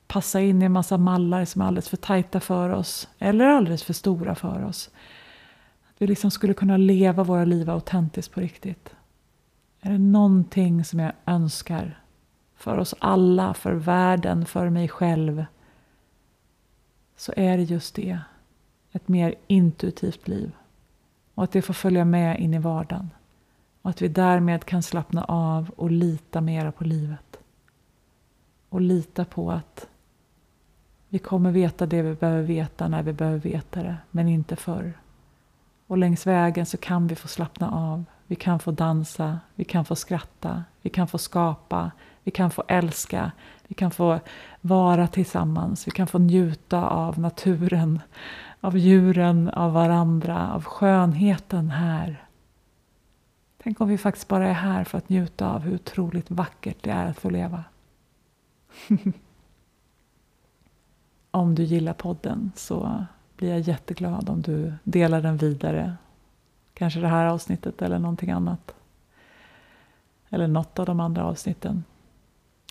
passa 0.07 0.41
in 0.41 0.61
i 0.61 0.65
en 0.65 0.71
massa 0.71 0.97
mallar 0.97 1.45
som 1.45 1.61
är 1.61 1.65
alldeles 1.65 1.89
för 1.89 1.97
tajta 1.97 2.39
för 2.39 2.69
oss 2.69 3.07
eller 3.19 3.45
alldeles 3.45 3.83
för 3.83 3.93
stora 3.93 4.35
för 4.35 4.63
oss. 4.63 4.89
Att 5.89 6.01
vi 6.01 6.07
liksom 6.07 6.31
skulle 6.31 6.53
kunna 6.53 6.77
leva 6.77 7.23
våra 7.23 7.45
liv 7.45 7.69
autentiskt 7.69 8.33
på 8.33 8.39
riktigt. 8.39 8.95
Är 9.81 9.91
det 9.91 9.97
någonting 9.97 10.85
som 10.85 10.99
jag 10.99 11.11
önskar 11.25 11.99
för 12.55 12.77
oss 12.77 12.95
alla, 12.99 13.53
för 13.53 13.73
världen, 13.73 14.45
för 14.45 14.69
mig 14.69 14.87
själv 14.87 15.45
så 17.15 17.33
är 17.37 17.57
det 17.57 17.63
just 17.63 17.95
det. 17.95 18.19
Ett 18.91 19.07
mer 19.07 19.35
intuitivt 19.47 20.27
liv. 20.27 20.51
Och 21.35 21.43
att 21.43 21.51
det 21.51 21.61
får 21.61 21.73
följa 21.73 22.05
med 22.05 22.39
in 22.39 22.53
i 22.53 22.59
vardagen. 22.59 23.09
Och 23.85 23.91
att 23.91 24.01
vi 24.01 24.07
därmed 24.07 24.65
kan 24.65 24.83
slappna 24.83 25.23
av 25.23 25.71
och 25.75 25.91
lita 25.91 26.41
mera 26.41 26.71
på 26.71 26.83
livet. 26.83 27.39
Och 28.69 28.81
lita 28.81 29.25
på 29.25 29.51
att 29.51 29.87
vi 31.09 31.19
kommer 31.19 31.51
veta 31.51 31.85
det 31.85 32.01
vi 32.01 32.15
behöver 32.15 32.43
veta 32.43 32.87
när 32.87 33.03
vi 33.03 33.13
behöver 33.13 33.39
veta 33.39 33.83
det, 33.83 33.97
men 34.11 34.27
inte 34.27 34.55
förr. 34.55 34.93
Och 35.87 35.97
längs 35.97 36.27
vägen 36.27 36.65
så 36.65 36.77
kan 36.77 37.07
vi 37.07 37.15
få 37.15 37.27
slappna 37.27 37.71
av. 37.71 38.03
Vi 38.27 38.35
kan 38.35 38.59
få 38.59 38.71
dansa, 38.71 39.39
vi 39.55 39.63
kan 39.63 39.85
få 39.85 39.95
skratta, 39.95 40.63
vi 40.81 40.89
kan 40.89 41.07
få 41.07 41.17
skapa, 41.17 41.91
vi 42.23 42.31
kan 42.31 42.51
få 42.51 42.63
älska, 42.67 43.31
vi 43.67 43.75
kan 43.75 43.91
få 43.91 44.19
vara 44.61 45.07
tillsammans, 45.07 45.87
vi 45.87 45.91
kan 45.91 46.07
få 46.07 46.19
njuta 46.19 46.89
av 46.89 47.19
naturen, 47.19 47.99
av 48.61 48.77
djuren, 48.77 49.49
av 49.49 49.73
varandra, 49.73 50.53
av 50.53 50.63
skönheten 50.63 51.69
här. 51.69 52.24
Tänk 53.65 53.81
om 53.81 53.87
vi 53.87 53.97
faktiskt 53.97 54.27
bara 54.27 54.47
är 54.47 54.53
här 54.53 54.83
för 54.83 54.97
att 54.97 55.09
njuta 55.09 55.51
av 55.51 55.61
hur 55.61 55.75
otroligt 55.75 56.31
vackert 56.31 56.77
det 56.81 56.91
är 56.91 57.05
att 57.09 57.19
få 57.19 57.29
leva. 57.29 57.63
om 61.31 61.55
du 61.55 61.63
gillar 61.63 61.93
podden 61.93 62.51
så 62.55 63.05
blir 63.37 63.49
jag 63.49 63.59
jätteglad 63.59 64.29
om 64.29 64.41
du 64.41 64.73
delar 64.83 65.21
den 65.21 65.37
vidare. 65.37 65.95
Kanske 66.73 66.99
det 66.99 67.07
här 67.07 67.25
avsnittet 67.25 67.81
eller 67.81 67.99
någonting 67.99 68.31
annat. 68.31 68.75
Eller 70.29 70.47
något 70.47 70.79
av 70.79 70.85
de 70.85 70.99
andra 70.99 71.25
avsnitten. 71.25 71.83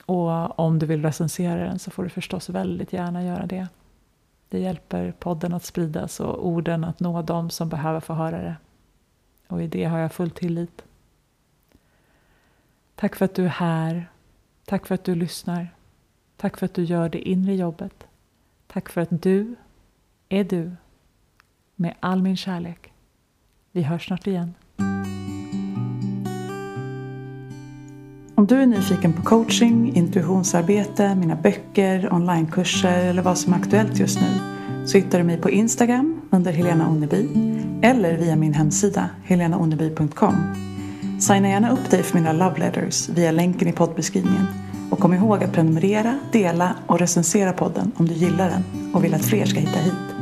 Och 0.06 0.58
om 0.58 0.78
du 0.78 0.86
vill 0.86 1.02
recensera 1.02 1.64
den 1.64 1.78
så 1.78 1.90
får 1.90 2.02
du 2.02 2.08
förstås 2.08 2.48
väldigt 2.48 2.92
gärna 2.92 3.24
göra 3.24 3.46
det. 3.46 3.68
Det 4.48 4.58
hjälper 4.58 5.12
podden 5.12 5.54
att 5.54 5.64
spridas 5.64 6.20
och 6.20 6.46
orden 6.46 6.84
att 6.84 7.00
nå 7.00 7.22
dem 7.22 7.50
som 7.50 7.68
behöver 7.68 8.00
få 8.00 8.14
höra 8.14 8.42
det. 8.42 8.56
Och 9.48 9.62
i 9.62 9.66
det 9.66 9.84
har 9.84 9.98
jag 9.98 10.12
full 10.12 10.30
tillit. 10.30 10.82
Tack 12.94 13.16
för 13.16 13.24
att 13.24 13.34
du 13.34 13.44
är 13.44 13.48
här. 13.48 14.10
Tack 14.64 14.86
för 14.86 14.94
att 14.94 15.04
du 15.04 15.14
lyssnar. 15.14 15.74
Tack 16.36 16.56
för 16.56 16.66
att 16.66 16.74
du 16.74 16.84
gör 16.84 17.08
det 17.08 17.28
inre 17.28 17.54
jobbet. 17.54 18.06
Tack 18.66 18.88
för 18.88 19.00
att 19.00 19.22
du 19.22 19.54
är 20.28 20.44
du. 20.44 20.72
Med 21.76 21.94
all 22.00 22.22
min 22.22 22.36
kärlek. 22.36 22.92
Vi 23.72 23.82
hörs 23.82 24.06
snart 24.06 24.26
igen. 24.26 24.54
Om 28.36 28.46
du 28.46 28.62
är 28.62 28.66
nyfiken 28.66 29.12
på 29.12 29.22
coaching, 29.22 29.96
intuitionsarbete, 29.96 31.14
mina 31.14 31.36
böcker, 31.36 32.12
onlinekurser 32.12 33.04
eller 33.04 33.22
vad 33.22 33.38
som 33.38 33.52
är 33.52 33.56
aktuellt 33.56 33.98
just 33.98 34.20
nu 34.20 34.54
så 34.86 34.98
hittar 34.98 35.18
du 35.18 35.24
mig 35.24 35.40
på 35.40 35.50
Instagram 35.50 36.20
under 36.30 36.52
Helena 36.52 36.88
Onneby 36.88 37.28
eller 37.82 38.16
via 38.16 38.36
min 38.36 38.54
hemsida 38.54 39.08
helenaonneby.com. 39.24 40.34
Signa 41.20 41.48
gärna 41.48 41.70
upp 41.70 41.90
dig 41.90 42.02
för 42.02 42.18
mina 42.18 42.32
love 42.32 42.58
letters 42.58 43.08
via 43.08 43.32
länken 43.32 43.68
i 43.68 43.72
poddbeskrivningen. 43.72 44.46
Och 44.90 44.98
kom 44.98 45.14
ihåg 45.14 45.44
att 45.44 45.52
prenumerera, 45.52 46.18
dela 46.32 46.74
och 46.86 46.98
recensera 46.98 47.52
podden 47.52 47.92
om 47.96 48.08
du 48.08 48.14
gillar 48.14 48.50
den 48.50 48.92
och 48.94 49.04
vill 49.04 49.14
att 49.14 49.24
fler 49.24 49.44
ska 49.44 49.60
hitta 49.60 49.78
hit. 49.78 50.13